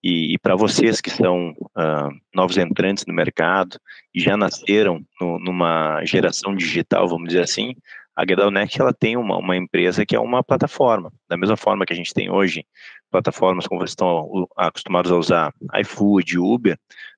e, 0.03 0.33
e 0.33 0.37
para 0.37 0.55
vocês 0.55 1.01
que 1.01 1.09
são 1.09 1.51
uh, 1.51 2.09
novos 2.33 2.57
entrantes 2.57 3.05
no 3.05 3.13
mercado 3.13 3.77
e 4.13 4.19
já 4.19 4.37
nasceram 4.37 5.01
no, 5.19 5.39
numa 5.39 6.03
geração 6.05 6.55
digital, 6.55 7.07
vamos 7.07 7.29
dizer 7.29 7.41
assim, 7.41 7.75
a 8.15 8.25
GetAllNet 8.27 8.79
ela 8.79 8.93
tem 8.93 9.17
uma, 9.17 9.37
uma 9.37 9.55
empresa 9.55 10.05
que 10.05 10.15
é 10.15 10.19
uma 10.19 10.43
plataforma. 10.43 11.11
Da 11.27 11.37
mesma 11.37 11.57
forma 11.57 11.85
que 11.85 11.93
a 11.93 11.95
gente 11.95 12.13
tem 12.13 12.29
hoje 12.29 12.65
plataformas 13.11 13.67
como 13.67 13.79
vocês 13.79 13.91
estão 13.91 14.47
acostumados 14.55 15.11
a 15.11 15.15
usar, 15.15 15.53
iFood, 15.81 16.37
Uber, 16.37 16.77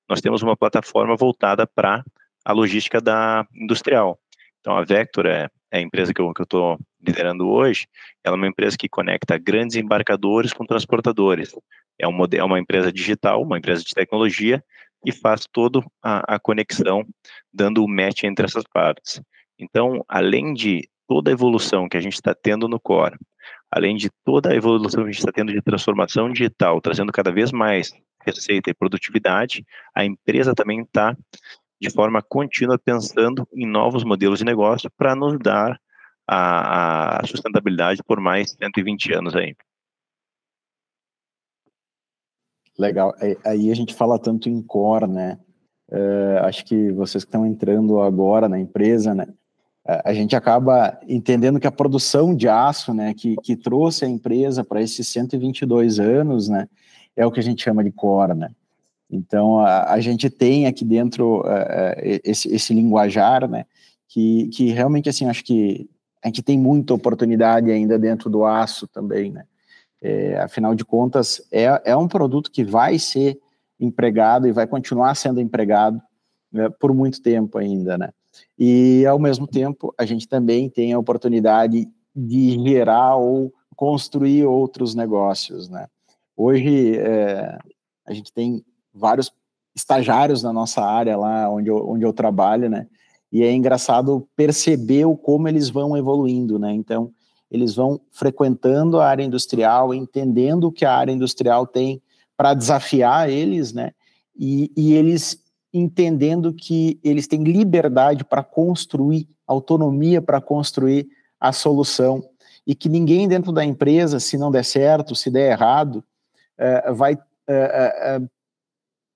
nós 0.10 0.22
temos 0.22 0.42
uma 0.42 0.58
plataforma 0.58 1.16
voltada 1.16 1.68
para 1.68 2.04
a 2.44 2.52
logística 2.52 3.00
da 3.00 3.46
industrial. 3.54 4.20
Então, 4.60 4.76
a 4.76 4.84
Vector 4.84 5.28
é, 5.28 5.48
é 5.72 5.78
a 5.78 5.82
empresa 5.82 6.14
que 6.14 6.22
eu 6.22 6.34
estou 6.38 6.78
liderando 7.00 7.48
hoje, 7.48 7.88
ela 8.24 8.36
é 8.36 8.38
uma 8.38 8.48
empresa 8.48 8.76
que 8.78 8.90
conecta 8.90 9.38
grandes 9.38 9.78
embarcadores 9.78 10.52
com 10.52 10.66
transportadores 10.66 11.54
é, 12.00 12.08
um 12.08 12.14
modelo, 12.14 12.44
é 12.44 12.46
uma 12.46 12.60
empresa 12.60 12.92
digital, 12.92 13.44
uma 13.44 13.58
empresa 13.58 13.84
de 13.84 13.94
tecnologia, 13.94 14.64
e 15.06 15.12
faz 15.12 15.46
toda 15.52 15.82
a, 16.02 16.36
a 16.36 16.40
conexão, 16.40 17.06
dando 17.54 17.84
o 17.84 17.88
match 17.88 18.24
entre 18.24 18.46
essas 18.46 18.64
partes. 18.64 19.22
Então, 19.58 20.04
além 20.08 20.54
de 20.54 20.90
toda 21.08 21.30
a 21.30 21.34
evolução 21.34 21.88
que 21.88 21.98
a 21.98 22.02
gente 22.02 22.14
está 22.14 22.34
tendo 22.34 22.68
no 22.68 22.80
core, 22.80 23.18
além 23.72 23.96
de 23.96 24.10
toda 24.26 24.52
a 24.52 24.56
evolução 24.56 25.04
que 25.04 25.10
a 25.10 25.12
gente 25.12 25.20
está 25.20 25.32
tendo 25.32 25.52
de 25.52 25.62
transformação 25.62 26.32
digital, 26.32 26.82
trazendo 26.82 27.12
cada 27.12 27.32
vez 27.32 27.52
mais 27.52 27.94
receita 28.26 28.70
e 28.70 28.74
produtividade, 28.74 29.66
a 29.94 30.06
empresa 30.06 30.54
também 30.54 30.82
está 30.82 31.16
de 31.82 31.90
forma 31.90 32.22
contínua 32.22 32.78
pensando 32.78 33.48
em 33.54 33.66
novos 33.66 34.04
modelos 34.04 34.40
de 34.40 34.46
negócio 34.46 34.92
para 34.98 35.16
nos 35.16 35.40
dar 35.40 35.80
a, 36.28 37.22
a, 37.22 37.28
sustentabilidade 37.28 38.04
por 38.04 38.20
mais 38.20 38.52
120 38.52 39.14
anos 39.14 39.36
aí. 39.36 39.56
Legal. 42.78 43.14
Aí 43.46 43.72
a 43.72 43.76
gente 43.76 43.94
fala 43.94 44.20
tanto 44.20 44.50
em 44.50 44.62
core, 44.62 45.08
né? 45.08 45.40
Uh, 45.92 46.44
acho 46.44 46.64
que 46.66 46.92
vocês 46.92 47.24
que 47.24 47.30
estão 47.30 47.46
entrando 47.46 48.00
agora 48.00 48.48
na 48.48 48.60
empresa, 48.60 49.16
né? 49.16 49.28
A 50.06 50.14
gente 50.14 50.36
acaba 50.36 51.00
entendendo 51.08 51.60
que 51.60 51.66
a 51.66 51.72
produção 51.72 52.36
de 52.36 52.48
aço, 52.48 52.94
né, 52.94 53.14
que, 53.16 53.36
que 53.38 53.56
trouxe 53.56 54.06
a 54.06 54.08
empresa 54.08 54.64
para 54.64 54.82
esses 54.82 55.08
122 55.08 56.00
anos, 56.00 56.48
né, 56.48 56.68
é 57.20 57.26
o 57.26 57.32
que 57.32 57.40
a 57.42 57.44
gente 57.44 57.62
chama 57.62 57.84
de 57.84 57.92
core, 57.92 58.34
né? 58.34 58.50
Então, 59.12 59.60
a, 59.60 59.92
a 59.92 60.00
gente 60.00 60.30
tem 60.30 60.68
aqui 60.68 60.86
dentro 60.86 61.42
uh, 61.42 61.94
esse, 62.24 62.48
esse 62.48 62.74
linguajar, 62.74 63.50
né, 63.50 63.66
que, 64.08 64.48
que 64.48 64.72
realmente, 64.72 65.10
assim, 65.10 65.26
acho 65.26 65.44
que 65.44 65.90
a 66.24 66.28
gente 66.28 66.42
tem 66.42 66.58
muita 66.58 66.94
oportunidade 66.94 67.70
ainda 67.72 68.00
dentro 68.00 68.30
do 68.30 68.46
aço 68.46 68.88
também, 68.88 69.32
né? 69.32 69.44
É, 70.02 70.40
afinal 70.40 70.74
de 70.74 70.86
contas, 70.86 71.42
é, 71.52 71.82
é 71.84 71.96
um 71.96 72.08
produto 72.08 72.50
que 72.50 72.64
vai 72.64 72.98
ser 72.98 73.38
empregado 73.78 74.48
e 74.48 74.52
vai 74.54 74.66
continuar 74.66 75.14
sendo 75.16 75.42
empregado 75.42 76.02
né, 76.50 76.70
por 76.70 76.94
muito 76.94 77.22
tempo 77.22 77.58
ainda, 77.58 77.98
né? 77.98 78.10
E, 78.58 79.06
ao 79.06 79.20
mesmo 79.20 79.46
tempo, 79.46 79.94
a 79.98 80.06
gente 80.06 80.26
também 80.26 80.70
tem 80.70 80.94
a 80.94 81.00
oportunidade 81.00 81.86
de 82.16 82.52
gerar 82.64 83.18
ou 83.18 83.54
construir 83.76 84.46
outros 84.46 84.96
negócios, 84.96 85.68
né? 85.68 85.88
Hoje 86.42 86.98
é, 86.98 87.60
a 88.08 88.14
gente 88.14 88.32
tem 88.32 88.64
vários 88.94 89.30
estagiários 89.76 90.42
na 90.42 90.54
nossa 90.54 90.82
área 90.82 91.18
lá 91.18 91.50
onde 91.50 91.68
eu, 91.68 91.86
onde 91.86 92.06
eu 92.06 92.14
trabalho, 92.14 92.70
né? 92.70 92.88
E 93.30 93.44
é 93.44 93.52
engraçado 93.52 94.26
perceber 94.38 95.04
o 95.04 95.18
como 95.18 95.50
eles 95.50 95.70
vão 95.70 95.98
evoluindo, 95.98 96.58
né? 96.58 96.72
Então, 96.72 97.12
eles 97.52 97.76
vão 97.76 98.00
frequentando 98.10 99.02
a 99.02 99.08
área 99.10 99.22
industrial, 99.22 99.94
entendendo 99.94 100.68
o 100.68 100.72
que 100.72 100.86
a 100.86 100.96
área 100.96 101.12
industrial 101.12 101.68
tem 101.68 102.02
para 102.38 102.54
desafiar 102.54 103.30
eles, 103.30 103.74
né? 103.74 103.92
E, 104.34 104.72
e 104.78 104.94
eles 104.94 105.44
entendendo 105.74 106.54
que 106.54 107.02
eles 107.04 107.28
têm 107.28 107.44
liberdade 107.44 108.24
para 108.24 108.46
construir, 108.46 109.28
autonomia 109.46 110.22
para 110.22 110.40
construir 110.40 111.06
a 111.38 111.52
solução, 111.52 112.24
e 112.66 112.74
que 112.74 112.88
ninguém 112.88 113.28
dentro 113.28 113.52
da 113.52 113.66
empresa, 113.66 114.22
se 114.22 114.38
não 114.38 114.50
der 114.50 114.64
certo, 114.64 115.16
se 115.16 115.30
der 115.30 115.52
errado, 115.52 116.02
é, 116.60 116.92
vai 116.92 117.18
é, 117.48 117.54
é, 117.54 118.22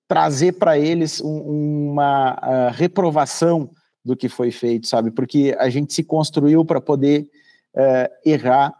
trazer 0.07 0.53
para 0.53 0.79
eles 0.79 1.19
um, 1.19 1.91
uma 1.91 2.69
reprovação 2.71 3.69
do 4.03 4.15
que 4.15 4.29
foi 4.29 4.49
feito, 4.49 4.87
sabe? 4.87 5.11
Porque 5.11 5.55
a 5.59 5.69
gente 5.69 5.93
se 5.93 6.03
construiu 6.03 6.65
para 6.65 6.81
poder 6.81 7.29
errar 8.23 8.71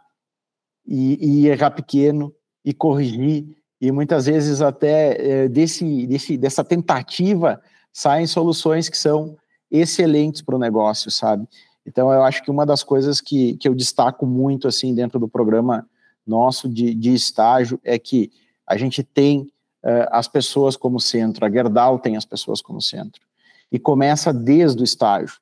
e, 0.86 1.42
e, 1.42 1.48
errar 1.48 1.72
pequeno 1.72 2.32
e 2.64 2.72
corrigir 2.72 3.44
e 3.80 3.90
muitas 3.90 4.26
vezes 4.26 4.60
até 4.60 5.48
desse, 5.48 6.06
desse, 6.06 6.36
dessa 6.36 6.62
tentativa 6.62 7.60
saem 7.92 8.26
soluções 8.26 8.88
que 8.88 8.96
são 8.96 9.36
excelentes 9.68 10.42
para 10.42 10.54
o 10.54 10.60
negócio, 10.60 11.10
sabe? 11.10 11.48
Então 11.84 12.12
eu 12.12 12.22
acho 12.22 12.42
que 12.42 12.50
uma 12.50 12.64
das 12.64 12.84
coisas 12.84 13.20
que, 13.20 13.56
que 13.56 13.68
eu 13.68 13.74
destaco 13.74 14.24
muito 14.24 14.68
assim 14.68 14.94
dentro 14.94 15.18
do 15.18 15.28
programa 15.28 15.84
nosso 16.26 16.68
de, 16.68 16.94
de 16.94 17.12
estágio 17.12 17.80
é 17.82 17.98
que 17.98 18.30
a 18.66 18.76
gente 18.76 19.02
tem 19.02 19.40
uh, 19.84 20.08
as 20.10 20.28
pessoas 20.28 20.76
como 20.76 21.00
centro, 21.00 21.44
a 21.44 21.50
Gerdau 21.50 21.98
tem 21.98 22.16
as 22.16 22.24
pessoas 22.24 22.60
como 22.60 22.80
centro. 22.80 23.22
E 23.70 23.78
começa 23.78 24.32
desde 24.32 24.82
o 24.82 24.84
estágio, 24.84 25.38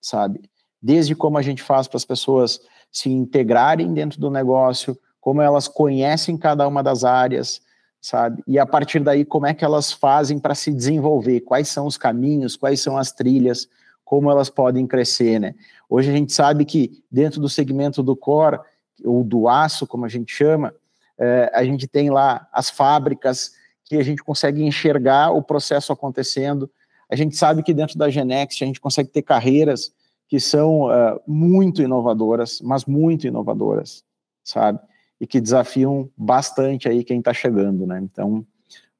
sabe? 0.00 0.48
Desde 0.80 1.14
como 1.14 1.38
a 1.38 1.42
gente 1.42 1.62
faz 1.62 1.88
para 1.88 1.96
as 1.96 2.04
pessoas 2.04 2.60
se 2.90 3.10
integrarem 3.10 3.92
dentro 3.92 4.20
do 4.20 4.30
negócio, 4.30 4.98
como 5.20 5.42
elas 5.42 5.66
conhecem 5.66 6.36
cada 6.36 6.66
uma 6.68 6.82
das 6.82 7.02
áreas, 7.02 7.60
sabe? 8.00 8.42
E 8.46 8.58
a 8.58 8.64
partir 8.64 9.00
daí, 9.00 9.24
como 9.24 9.46
é 9.46 9.52
que 9.52 9.64
elas 9.64 9.92
fazem 9.92 10.38
para 10.38 10.54
se 10.54 10.72
desenvolver? 10.72 11.40
Quais 11.40 11.68
são 11.68 11.86
os 11.86 11.96
caminhos, 11.96 12.56
quais 12.56 12.80
são 12.80 12.96
as 12.96 13.10
trilhas, 13.10 13.68
como 14.04 14.30
elas 14.30 14.48
podem 14.48 14.86
crescer, 14.86 15.40
né? 15.40 15.54
Hoje 15.90 16.10
a 16.10 16.12
gente 16.12 16.32
sabe 16.32 16.64
que 16.64 17.02
dentro 17.10 17.40
do 17.40 17.48
segmento 17.48 18.02
do 18.02 18.14
core, 18.14 18.60
ou 19.04 19.24
do 19.24 19.48
aço, 19.48 19.86
como 19.86 20.04
a 20.04 20.08
gente 20.08 20.32
chama, 20.32 20.72
é, 21.18 21.50
a 21.54 21.64
gente 21.64 21.86
tem 21.86 22.10
lá 22.10 22.48
as 22.52 22.70
fábricas 22.70 23.52
que 23.84 23.96
a 23.96 24.02
gente 24.02 24.22
consegue 24.22 24.62
enxergar 24.62 25.30
o 25.30 25.42
processo 25.42 25.92
acontecendo. 25.92 26.70
A 27.08 27.16
gente 27.16 27.36
sabe 27.36 27.62
que 27.62 27.72
dentro 27.72 27.96
da 27.96 28.10
Genex 28.10 28.56
a 28.60 28.66
gente 28.66 28.80
consegue 28.80 29.08
ter 29.08 29.22
carreiras 29.22 29.92
que 30.28 30.40
são 30.40 30.86
uh, 30.86 31.20
muito 31.26 31.80
inovadoras, 31.80 32.60
mas 32.60 32.84
muito 32.84 33.28
inovadoras, 33.28 34.04
sabe? 34.42 34.80
E 35.20 35.26
que 35.26 35.40
desafiam 35.40 36.10
bastante 36.16 36.88
aí 36.88 37.04
quem 37.04 37.20
está 37.20 37.32
chegando, 37.32 37.86
né? 37.86 38.00
Então, 38.02 38.44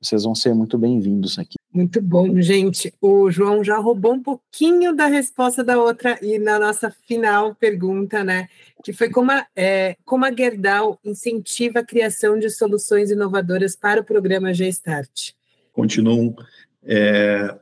vocês 0.01 0.23
vão 0.23 0.37
ser 0.37 0.55
muito 0.55 0.79
bem-vindos 0.79 1.37
aqui. 1.37 1.57
Muito 1.77 2.01
bom, 2.01 2.41
gente. 2.41 2.91
O 3.03 3.31
João 3.31 3.63
já 3.63 3.77
roubou 3.77 4.15
um 4.15 4.23
pouquinho 4.23 4.97
da 4.97 5.05
resposta 5.05 5.63
da 5.63 5.79
outra 5.79 6.19
e 6.23 6.39
na 6.39 6.59
nossa 6.59 6.91
final 7.07 7.55
pergunta, 7.55 8.25
né? 8.25 8.49
Que 8.83 8.95
foi 8.95 9.11
como 9.11 9.31
a, 9.31 9.47
é, 9.55 9.95
como 10.03 10.25
a 10.25 10.33
Gerdau 10.33 10.99
incentiva 11.05 11.81
a 11.81 11.85
criação 11.85 12.39
de 12.39 12.49
soluções 12.49 13.11
inovadoras 13.11 13.77
para 13.77 14.01
o 14.01 14.05
programa 14.05 14.55
G-Start. 14.55 15.33
Continuam. 15.71 16.35
É, 16.83 17.55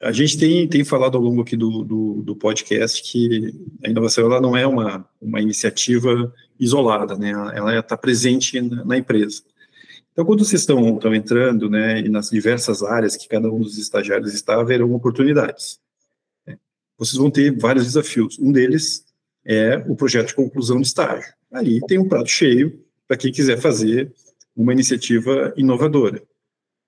a 0.00 0.12
gente 0.12 0.38
tem, 0.38 0.68
tem 0.68 0.84
falado 0.84 1.16
ao 1.16 1.24
longo 1.24 1.42
aqui 1.42 1.56
do, 1.56 1.82
do, 1.82 2.22
do, 2.22 2.36
podcast 2.36 3.02
que 3.02 3.52
a 3.84 3.90
inovação 3.90 4.24
ela 4.24 4.40
não 4.40 4.56
é 4.56 4.64
uma, 4.64 5.04
uma 5.20 5.40
iniciativa 5.40 6.32
isolada, 6.60 7.18
né? 7.18 7.30
Ela 7.30 7.76
está 7.76 7.96
presente 7.96 8.60
na, 8.60 8.84
na 8.84 8.96
empresa. 8.96 9.42
Então, 10.16 10.24
quando 10.24 10.42
vocês 10.46 10.62
estão, 10.62 10.94
estão 10.94 11.14
entrando, 11.14 11.68
né, 11.68 12.00
e 12.00 12.08
nas 12.08 12.30
diversas 12.30 12.82
áreas 12.82 13.18
que 13.18 13.28
cada 13.28 13.52
um 13.52 13.60
dos 13.60 13.76
estagiários 13.76 14.32
está, 14.32 14.58
haverão 14.58 14.90
oportunidades. 14.94 15.78
Né? 16.46 16.56
Vocês 16.96 17.18
vão 17.18 17.30
ter 17.30 17.54
vários 17.54 17.84
desafios. 17.84 18.38
Um 18.38 18.50
deles 18.50 19.04
é 19.44 19.76
o 19.86 19.94
projeto 19.94 20.28
de 20.28 20.34
conclusão 20.34 20.80
de 20.80 20.86
estágio. 20.86 21.30
Aí 21.52 21.80
tem 21.86 21.98
um 21.98 22.08
prato 22.08 22.30
cheio 22.30 22.82
para 23.06 23.18
quem 23.18 23.30
quiser 23.30 23.60
fazer 23.60 24.10
uma 24.56 24.72
iniciativa 24.72 25.52
inovadora. 25.54 26.22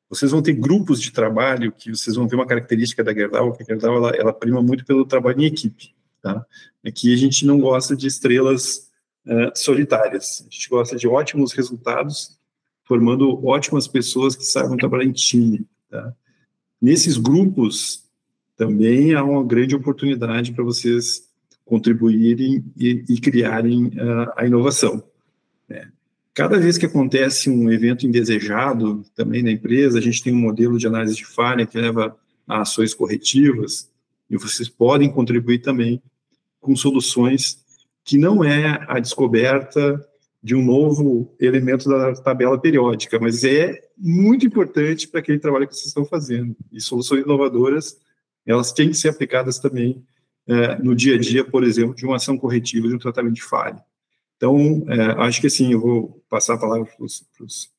Vocês 0.08 0.30
vão 0.30 0.40
ter 0.40 0.54
grupos 0.54 0.98
de 0.98 1.12
trabalho 1.12 1.70
que 1.70 1.90
vocês 1.90 2.16
vão 2.16 2.26
ver 2.26 2.36
uma 2.36 2.46
característica 2.46 3.04
da 3.04 3.12
Gerdau, 3.12 3.52
que 3.52 3.62
a 3.62 3.66
Gerdau 3.66 3.94
ela, 3.94 4.10
ela 4.16 4.32
prima 4.32 4.62
muito 4.62 4.86
pelo 4.86 5.04
trabalho 5.04 5.42
em 5.42 5.44
equipe. 5.44 5.94
Tá? 6.22 6.46
Aqui 6.82 7.12
a 7.12 7.16
gente 7.18 7.44
não 7.44 7.60
gosta 7.60 7.94
de 7.94 8.06
estrelas 8.06 8.90
uh, 9.26 9.52
solitárias, 9.54 10.40
a 10.40 10.44
gente 10.44 10.70
gosta 10.70 10.96
de 10.96 11.06
ótimos 11.06 11.52
resultados 11.52 12.37
formando 12.88 13.46
ótimas 13.46 13.86
pessoas 13.86 14.34
que 14.34 14.44
saibam 14.44 14.78
trabalhar 14.78 15.04
em 15.04 15.12
time. 15.12 15.66
Tá? 15.90 16.14
Nesses 16.80 17.18
grupos, 17.18 18.08
também 18.56 19.14
há 19.14 19.22
uma 19.22 19.44
grande 19.44 19.76
oportunidade 19.76 20.52
para 20.52 20.64
vocês 20.64 21.28
contribuírem 21.66 22.64
e, 22.76 23.04
e 23.06 23.20
criarem 23.20 23.88
uh, 23.88 24.32
a 24.36 24.46
inovação. 24.46 25.04
Né? 25.68 25.92
Cada 26.32 26.58
vez 26.58 26.78
que 26.78 26.86
acontece 26.86 27.50
um 27.50 27.70
evento 27.70 28.06
indesejado 28.06 29.04
também 29.14 29.42
na 29.42 29.50
empresa, 29.50 29.98
a 29.98 30.02
gente 30.02 30.22
tem 30.22 30.32
um 30.32 30.40
modelo 30.40 30.78
de 30.78 30.86
análise 30.86 31.14
de 31.14 31.26
falha 31.26 31.66
que 31.66 31.78
leva 31.78 32.16
a 32.46 32.62
ações 32.62 32.94
corretivas, 32.94 33.90
e 34.30 34.36
vocês 34.36 34.68
podem 34.68 35.10
contribuir 35.10 35.58
também 35.58 36.02
com 36.60 36.74
soluções 36.74 37.62
que 38.02 38.16
não 38.16 38.42
é 38.42 38.84
a 38.88 38.98
descoberta 38.98 40.07
de 40.42 40.54
um 40.54 40.64
novo 40.64 41.34
elemento 41.40 41.88
da 41.88 42.14
tabela 42.14 42.58
periódica, 42.60 43.18
mas 43.18 43.44
é 43.44 43.80
muito 43.96 44.46
importante 44.46 45.08
para 45.08 45.20
aquele 45.20 45.38
trabalho 45.38 45.66
que 45.66 45.74
vocês 45.74 45.88
estão 45.88 46.04
fazendo. 46.04 46.56
E 46.72 46.80
soluções 46.80 47.24
inovadoras, 47.24 48.00
elas 48.46 48.72
têm 48.72 48.90
que 48.90 48.96
ser 48.96 49.08
aplicadas 49.08 49.58
também 49.58 50.04
é, 50.46 50.76
no 50.76 50.94
dia 50.94 51.16
a 51.16 51.18
dia, 51.18 51.44
por 51.44 51.64
exemplo, 51.64 51.94
de 51.94 52.06
uma 52.06 52.16
ação 52.16 52.38
corretiva, 52.38 52.88
de 52.88 52.94
um 52.94 52.98
tratamento 52.98 53.34
de 53.34 53.42
falha. 53.42 53.82
Então, 54.36 54.84
é, 54.88 55.22
acho 55.22 55.40
que 55.40 55.48
assim, 55.48 55.72
eu 55.72 55.80
vou 55.80 56.24
passar 56.28 56.54
a 56.54 56.58
palavra 56.58 56.86
para 56.86 57.04
os 57.04 57.70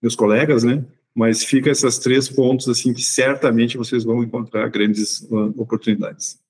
meus 0.00 0.14
colegas, 0.14 0.62
né? 0.62 0.84
Mas 1.14 1.42
fica 1.42 1.70
esses 1.70 1.98
três 1.98 2.28
pontos 2.28 2.68
assim 2.68 2.94
que 2.94 3.02
certamente 3.02 3.76
vocês 3.76 4.04
vão 4.04 4.22
encontrar 4.22 4.68
grandes 4.70 5.22
uh, 5.22 5.52
oportunidades. 5.60 6.40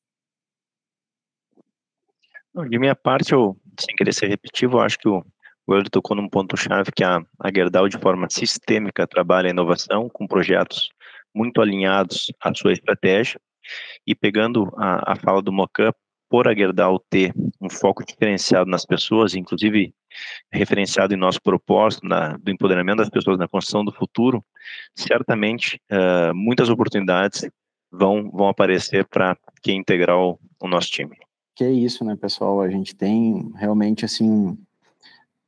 De 2.68 2.78
minha 2.78 2.94
parte, 2.94 3.32
eu, 3.32 3.56
sem 3.80 3.94
querer 3.96 4.12
ser 4.12 4.26
repetitivo, 4.26 4.80
acho 4.80 4.98
que 4.98 5.08
o 5.08 5.24
o 5.68 5.74
Euler 5.74 5.90
tocou 5.90 6.16
num 6.16 6.30
ponto-chave 6.30 6.90
que 6.90 7.04
a, 7.04 7.20
a 7.38 7.50
Gerdau, 7.54 7.90
de 7.90 7.98
forma 7.98 8.26
sistêmica, 8.30 9.06
trabalha 9.06 9.48
a 9.48 9.50
inovação 9.50 10.08
com 10.08 10.26
projetos 10.26 10.88
muito 11.34 11.60
alinhados 11.60 12.32
à 12.40 12.54
sua 12.54 12.72
estratégia. 12.72 13.38
E 14.06 14.14
pegando 14.14 14.72
a, 14.78 15.12
a 15.12 15.16
fala 15.16 15.42
do 15.42 15.52
Mocan, 15.52 15.92
por 16.30 16.48
a 16.48 16.54
Gerdau 16.54 16.98
ter 17.10 17.34
um 17.60 17.68
foco 17.68 18.02
diferenciado 18.02 18.70
nas 18.70 18.86
pessoas, 18.86 19.34
inclusive 19.34 19.92
referenciado 20.50 21.12
em 21.12 21.18
nosso 21.18 21.40
propósito 21.42 22.08
na, 22.08 22.38
do 22.38 22.50
empoderamento 22.50 22.98
das 22.98 23.10
pessoas 23.10 23.38
na 23.38 23.46
construção 23.46 23.84
do 23.84 23.92
futuro, 23.92 24.42
certamente 24.94 25.78
uh, 25.92 26.34
muitas 26.34 26.70
oportunidades 26.70 27.46
vão, 27.92 28.30
vão 28.30 28.48
aparecer 28.48 29.06
para 29.06 29.36
quem 29.62 29.78
integrar 29.78 30.16
o, 30.16 30.38
o 30.62 30.66
nosso 30.66 30.88
time. 30.88 31.14
Que 31.54 31.64
é 31.64 31.70
isso, 31.70 32.04
né, 32.04 32.16
pessoal? 32.16 32.62
A 32.62 32.70
gente 32.70 32.96
tem 32.96 33.52
realmente 33.56 34.06
assim 34.06 34.56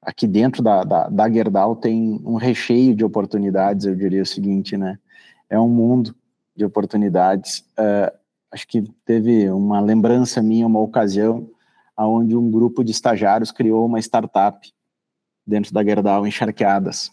aqui 0.03 0.27
dentro 0.27 0.63
da, 0.63 0.83
da, 0.83 1.09
da 1.09 1.31
Gerdau 1.31 1.77
tem 1.77 2.21
um 2.25 2.37
recheio 2.37 2.95
de 2.95 3.05
oportunidades, 3.05 3.87
eu 3.87 3.95
diria 3.95 4.23
o 4.23 4.27
seguinte, 4.27 4.77
né? 4.77 4.99
É 5.49 5.59
um 5.59 5.69
mundo 5.69 6.15
de 6.57 6.65
oportunidades. 6.65 7.61
Uh, 7.79 8.17
acho 8.51 8.67
que 8.67 8.83
teve 9.05 9.51
uma 9.51 9.81
lembrança 9.81 10.43
minha, 10.43 10.67
uma 10.67 10.81
ocasião, 10.81 11.49
onde 11.97 12.35
um 12.37 12.51
grupo 12.51 12.83
de 12.83 12.91
estagiários 12.91 13.53
criou 13.53 13.85
uma 13.85 13.99
startup 13.99 14.73
dentro 15.47 15.73
da 15.73 15.85
Gerdau 15.85 16.27
em 16.27 16.31
Charqueadas, 16.31 17.11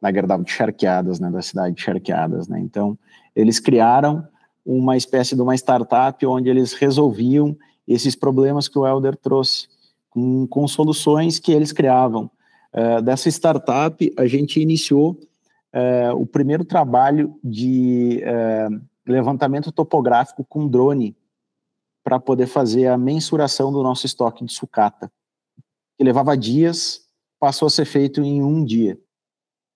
na 0.00 0.12
Gerdau 0.12 0.42
de 0.42 0.50
Charqueadas, 0.50 1.20
né, 1.20 1.30
da 1.30 1.42
cidade 1.42 1.76
de 1.76 1.82
Charqueadas, 1.82 2.48
né? 2.48 2.58
Então, 2.58 2.98
eles 3.36 3.60
criaram 3.60 4.26
uma 4.64 4.96
espécie 4.96 5.36
de 5.36 5.42
uma 5.42 5.54
startup 5.54 6.24
onde 6.26 6.48
eles 6.48 6.72
resolviam 6.72 7.56
esses 7.86 8.16
problemas 8.16 8.68
que 8.68 8.78
o 8.78 8.86
Elder 8.86 9.16
trouxe 9.16 9.68
com, 10.10 10.46
com 10.46 10.68
soluções 10.68 11.38
que 11.38 11.52
eles 11.52 11.72
criavam. 11.72 12.30
Uh, 12.74 13.00
dessa 13.02 13.28
startup, 13.28 14.12
a 14.18 14.26
gente 14.26 14.60
iniciou 14.60 15.18
uh, 15.74 16.14
o 16.14 16.26
primeiro 16.26 16.64
trabalho 16.64 17.38
de 17.42 18.22
uh, 18.22 18.80
levantamento 19.06 19.72
topográfico 19.72 20.44
com 20.44 20.68
drone 20.68 21.16
para 22.02 22.18
poder 22.18 22.46
fazer 22.46 22.86
a 22.86 22.98
mensuração 22.98 23.72
do 23.72 23.82
nosso 23.82 24.06
estoque 24.06 24.44
de 24.44 24.52
sucata, 24.52 25.10
que 25.96 26.04
levava 26.04 26.36
dias, 26.36 27.02
passou 27.38 27.66
a 27.66 27.70
ser 27.70 27.84
feito 27.84 28.22
em 28.22 28.42
um 28.42 28.64
dia. 28.64 28.98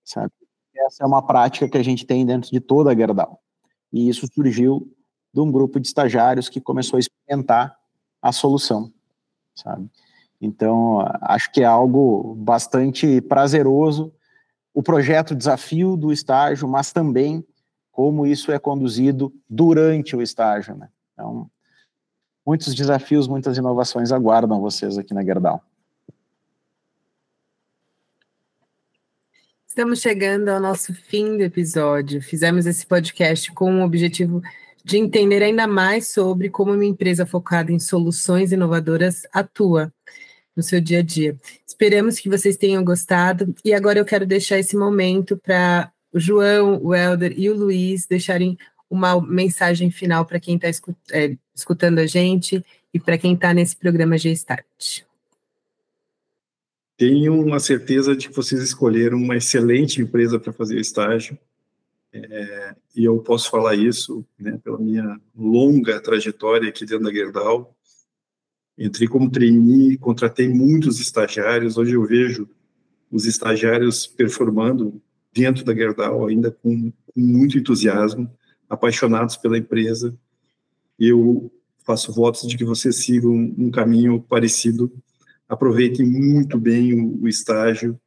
sabe? 0.03 0.33
Essa 0.75 1.05
é 1.05 1.07
uma 1.07 1.25
prática 1.25 1.69
que 1.69 1.79
a 1.79 1.83
gente 1.83 2.05
tem 2.05 2.27
dentro 2.27 2.51
de 2.51 2.61
toda 2.61 2.91
a 2.91 2.95
Gerdau. 2.95 3.41
E 3.93 4.09
isso 4.09 4.27
surgiu 4.35 4.91
de 5.33 5.41
um 5.41 5.51
grupo 5.51 5.81
de 5.81 5.87
estagiários 5.87 6.49
que 6.49 6.61
começou 6.61 6.97
a 6.97 7.01
experimentar 7.01 7.77
a 8.21 8.33
solução, 8.33 8.93
sabe? 9.55 9.89
Então, 10.41 11.07
acho 11.23 11.51
que 11.53 11.63
é 11.63 11.65
algo 11.65 12.35
bastante 12.37 13.21
prazeroso 13.23 14.13
o 14.75 14.83
projeto 14.83 15.37
desafio 15.37 15.97
do 15.97 16.13
estágio, 16.13 16.67
mas 16.67 16.93
também 16.93 17.47
como 17.93 18.27
isso 18.27 18.51
é 18.51 18.59
conduzido 18.59 19.33
durante 19.49 20.17
o 20.17 20.21
estágio, 20.21 20.77
né? 20.77 20.89
Então, 21.13 21.49
muitos 22.45 22.75
desafios, 22.75 23.29
muitas 23.29 23.57
inovações 23.57 24.11
aguardam 24.11 24.61
vocês 24.61 24.99
aqui 24.99 25.15
na 25.15 25.25
Gerdau. 25.25 25.63
Estamos 29.65 30.01
chegando 30.01 30.49
ao 30.49 30.61
nosso 30.61 30.93
fim 30.93 31.37
do 31.37 31.43
episódio. 31.43 32.21
Fizemos 32.21 32.67
esse 32.67 32.85
podcast 32.85 33.53
com 33.53 33.81
o 33.81 33.85
objetivo 33.85 34.43
de 34.85 34.99
entender 34.99 35.43
ainda 35.43 35.67
mais 35.69 36.09
sobre 36.09 36.51
como 36.51 36.73
uma 36.73 36.85
empresa 36.85 37.25
focada 37.25 37.71
em 37.71 37.79
soluções 37.79 38.51
inovadoras 38.51 39.23
atua 39.33 39.93
no 40.57 40.63
seu 40.63 40.81
dia 40.81 41.01
a 41.01 41.03
dia. 41.03 41.37
Esperamos 41.67 42.19
que 42.19 42.29
vocês 42.29 42.57
tenham 42.57 42.85
gostado 42.85 43.55
e 43.65 43.73
agora 43.73 43.99
eu 43.99 44.05
quero 44.05 44.27
deixar 44.27 44.59
esse 44.59 44.77
momento 44.77 45.37
para 45.37 45.93
o 46.13 46.21
João, 46.21 46.81
o 46.83 46.95
Helder 46.95 47.35
e 47.37 47.51
o 47.51 47.57
Luiz 47.57 48.07
deixarem 48.07 48.57
uma 48.89 49.21
mensagem 49.21 49.91
final 49.91 50.25
para 50.25 50.39
quem 50.39 50.57
está 50.57 50.69
é, 51.11 51.37
escutando 51.55 51.99
a 51.99 52.07
gente 52.07 52.65
e 52.93 53.01
para 53.01 53.19
quem 53.19 53.35
está 53.35 53.53
nesse 53.53 53.77
programa 53.77 54.17
G-Start. 54.17 55.03
Tenho 56.97 57.41
uma 57.41 57.59
certeza 57.59 58.15
de 58.15 58.29
que 58.29 58.35
vocês 58.37 58.63
escolheram 58.63 59.19
uma 59.19 59.37
excelente 59.37 60.01
empresa 60.01 60.39
para 60.39 60.53
fazer 60.53 60.79
estágio. 60.79 61.37
É, 62.13 62.77
e 62.95 63.05
eu 63.05 63.19
posso 63.19 63.51
falar 63.51 63.75
isso 63.75 64.25
né, 64.39 64.57
pela 64.63 64.79
minha 64.79 65.21
longa 65.37 66.01
trajetória 66.01 66.69
aqui 66.69 66.87
dentro 66.87 67.05
da 67.05 67.13
Gerdau. 67.13 67.75
Entrei 68.77 69.07
como 69.07 69.31
trainee, 69.31 69.97
contratei 69.99 70.49
muitos 70.49 71.01
estagiários. 71.01 71.77
Hoje 71.77 71.93
eu 71.93 72.05
vejo 72.05 72.49
os 73.11 73.27
estagiários 73.27 74.07
performando 74.07 75.01
dentro 75.33 75.65
da 75.65 75.75
Gerdau 75.75 76.27
ainda 76.27 76.51
com, 76.51 76.91
com 76.91 77.21
muito 77.21 77.59
entusiasmo, 77.59 78.31
apaixonados 78.69 79.37
pela 79.37 79.59
empresa. 79.59 80.17
Eu 80.99 81.53
faço 81.85 82.13
votos 82.13 82.49
de 82.49 82.57
que 82.57 82.65
vocês 82.65 82.97
sigam 82.97 83.55
um 83.57 83.71
caminho 83.71 84.21
parecido 84.21 84.91
aproveitem 85.49 86.07
muito 86.07 86.59
bem 86.59 86.93
o, 86.93 87.23
o 87.23 87.29
estágio, 87.29 87.99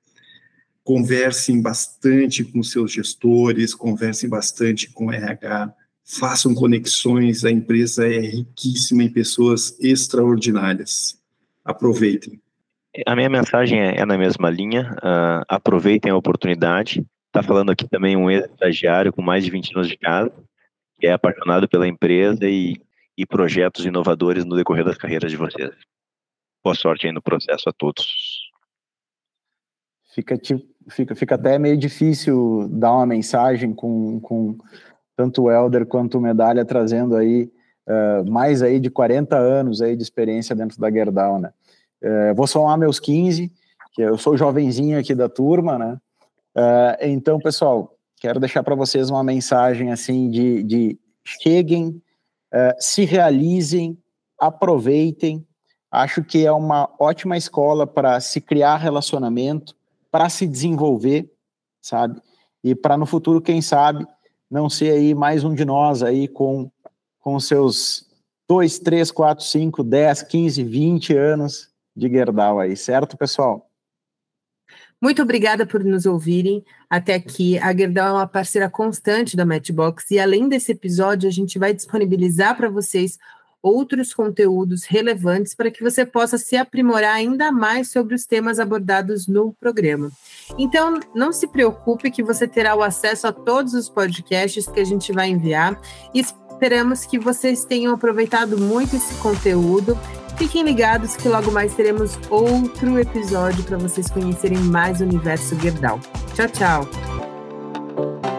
conversem 0.84 1.61
bastante 1.61 2.43
com 2.43 2.63
seus 2.63 2.91
gestores, 2.91 3.74
conversem 3.74 4.30
bastante 4.30 4.91
com 4.91 5.11
RH, 5.11 5.74
façam 6.07 6.55
conexões, 6.55 7.43
a 7.43 7.51
empresa 7.51 8.07
é 8.07 8.19
riquíssima 8.19 9.03
em 9.03 9.11
pessoas 9.11 9.77
extraordinárias. 9.79 11.21
Aproveitem. 11.65 12.41
A 13.05 13.15
minha 13.15 13.29
mensagem 13.29 13.79
é, 13.79 13.97
é 13.97 14.05
na 14.05 14.17
mesma 14.17 14.49
linha, 14.49 14.95
uh, 14.99 15.43
aproveitem 15.49 16.11
a 16.11 16.15
oportunidade. 16.15 17.05
Está 17.27 17.43
falando 17.43 17.71
aqui 17.71 17.87
também 17.87 18.15
um 18.15 18.31
ex-estagiário 18.31 19.11
com 19.11 19.21
mais 19.21 19.43
de 19.43 19.51
20 19.51 19.75
anos 19.75 19.89
de 19.89 19.97
casa, 19.97 20.33
que 20.97 21.05
é 21.05 21.11
apaixonado 21.11 21.67
pela 21.67 21.87
empresa 21.87 22.45
e, 22.45 22.81
e 23.17 23.25
projetos 23.25 23.85
inovadores 23.85 24.45
no 24.45 24.55
decorrer 24.55 24.85
das 24.85 24.97
carreiras 24.97 25.29
de 25.29 25.37
vocês. 25.37 25.75
Boa 26.63 26.73
sorte 26.73 27.05
aí 27.05 27.11
no 27.11 27.21
processo 27.21 27.69
a 27.69 27.73
todos. 27.73 28.47
Fica, 30.15 30.39
fica, 30.89 31.15
fica 31.15 31.35
até 31.35 31.59
meio 31.59 31.77
difícil 31.77 32.67
dar 32.71 32.93
uma 32.93 33.05
mensagem 33.05 33.73
com, 33.73 34.19
com 34.21 34.57
tanto 35.18 35.43
o 35.43 35.51
Helder 35.51 35.86
quanto 35.86 36.18
o 36.18 36.22
Medalha 36.22 36.63
trazendo 36.63 37.18
aí 37.18 37.51
uh, 37.88 38.32
mais 38.32 38.61
aí 38.61 38.80
de 38.80 38.89
40 38.89 39.36
anos 39.36 39.82
aí 39.82 39.97
de 39.97 40.03
experiência 40.03 40.55
dentro 40.55 40.80
da 40.80 40.89
Gerdau, 40.89 41.39
né? 41.39 41.51
Uh, 42.01 42.34
vou 42.36 42.47
somar 42.47 42.78
meus 42.78 42.99
15, 42.99 43.51
que 43.91 44.01
eu 44.01 44.18
sou 44.18 44.38
jovenzinho 44.38 44.97
aqui 44.97 45.13
da 45.13 45.28
turma, 45.28 45.78
né? 45.78 45.97
Uh, 46.55 46.97
então, 47.01 47.39
pessoal, 47.39 47.97
quero 48.22 48.39
deixar 48.39 48.63
para 48.63 48.76
vocês 48.76 49.09
uma 49.09 49.24
mensagem 49.24 49.91
assim 49.91 50.30
de, 50.30 50.63
de 50.63 50.99
cheguem, 51.26 52.01
se 52.80 53.03
realizem, 53.03 53.97
aproveitem, 54.39 55.45
Acho 55.91 56.24
que 56.24 56.45
é 56.45 56.51
uma 56.51 56.89
ótima 56.99 57.38
escola 57.38 57.88
para 57.88 58.20
se 58.20 58.41
criar 58.41 58.78
relacionamento, 58.78 59.76
para 60.11 60.28
se 60.30 60.45
desenvolver, 60.45 61.32
sabe? 61.82 62.22
E 62.63 62.76
para 62.76 62.97
no 62.97 63.05
futuro, 63.05 63.41
quem 63.41 63.61
sabe, 63.61 64.05
não 64.49 64.69
ser 64.69 64.91
aí 64.91 65.13
mais 65.13 65.43
um 65.43 65.53
de 65.53 65.65
nós 65.65 66.01
aí 66.01 66.27
com, 66.27 66.71
com 67.19 67.39
seus 67.39 68.07
2, 68.47 68.79
3, 68.79 69.11
4, 69.11 69.43
5, 69.43 69.83
10, 69.83 70.23
15, 70.23 70.63
20 70.63 71.17
anos 71.17 71.69
de 71.95 72.09
Gerdau 72.09 72.59
aí, 72.59 72.75
certo, 72.77 73.17
pessoal? 73.17 73.67
Muito 75.01 75.21
obrigada 75.21 75.65
por 75.65 75.83
nos 75.83 76.05
ouvirem 76.05 76.63
até 76.89 77.13
aqui. 77.13 77.59
A 77.59 77.75
Gerdau 77.75 78.07
é 78.07 78.13
uma 78.13 78.27
parceira 78.27 78.69
constante 78.69 79.37
da 79.37 79.45
Matchbox 79.45 80.09
e 80.11 80.19
além 80.19 80.49
desse 80.49 80.71
episódio, 80.71 81.29
a 81.29 81.31
gente 81.31 81.59
vai 81.59 81.73
disponibilizar 81.73 82.57
para 82.57 82.69
vocês 82.69 83.19
outros 83.68 84.13
conteúdos 84.13 84.84
relevantes 84.86 85.53
para 85.53 85.72
que 85.72 85.84
você 85.84 86.05
possa 86.05 86.38
se 86.38 86.55
aprimorar 86.55 87.15
ainda 87.15 87.51
mais 87.51 87.91
sobre 87.91 88.15
os 88.15 88.26
temas 88.26 88.59
abordados 88.59 89.28
no 89.28 89.53
programa. 89.59 90.11
Então, 90.57 90.99
não 91.13 91.32
se 91.32 91.47
preocupe 91.47 92.11
que 92.11 92.24
você 92.24 92.47
terá 92.47 92.76
o 92.76 92.84
acesso 92.84 93.28
a 93.28 93.32
todos 93.32 93.74
os 93.74 93.89
podcasts 93.89 94.68
que 94.68 94.80
a 94.80 94.86
gente 94.86 95.11
vai 95.11 95.30
enviar 95.30 95.80
esperamos 96.57 97.05
que 97.05 97.20
vocês 97.20 97.63
tenham 97.63 97.93
aproveitado 97.93 98.57
muito 98.57 98.95
esse 98.95 99.13
conteúdo. 99.15 99.97
Fiquem 100.38 100.63
ligados 100.63 101.15
que 101.15 101.30
logo 101.30 101.51
mais 101.51 101.76
teremos 101.76 102.20
outro 102.30 102.99
episódio 102.99 103.63
para 103.63 103.78
vocês 103.78 104.09
conhecerem 104.09 104.57
mais 104.57 104.99
o 104.99 105.03
universo 105.03 105.59
Gerdau. 105.59 105.99
Tchau, 106.34 106.47
tchau! 106.49 108.36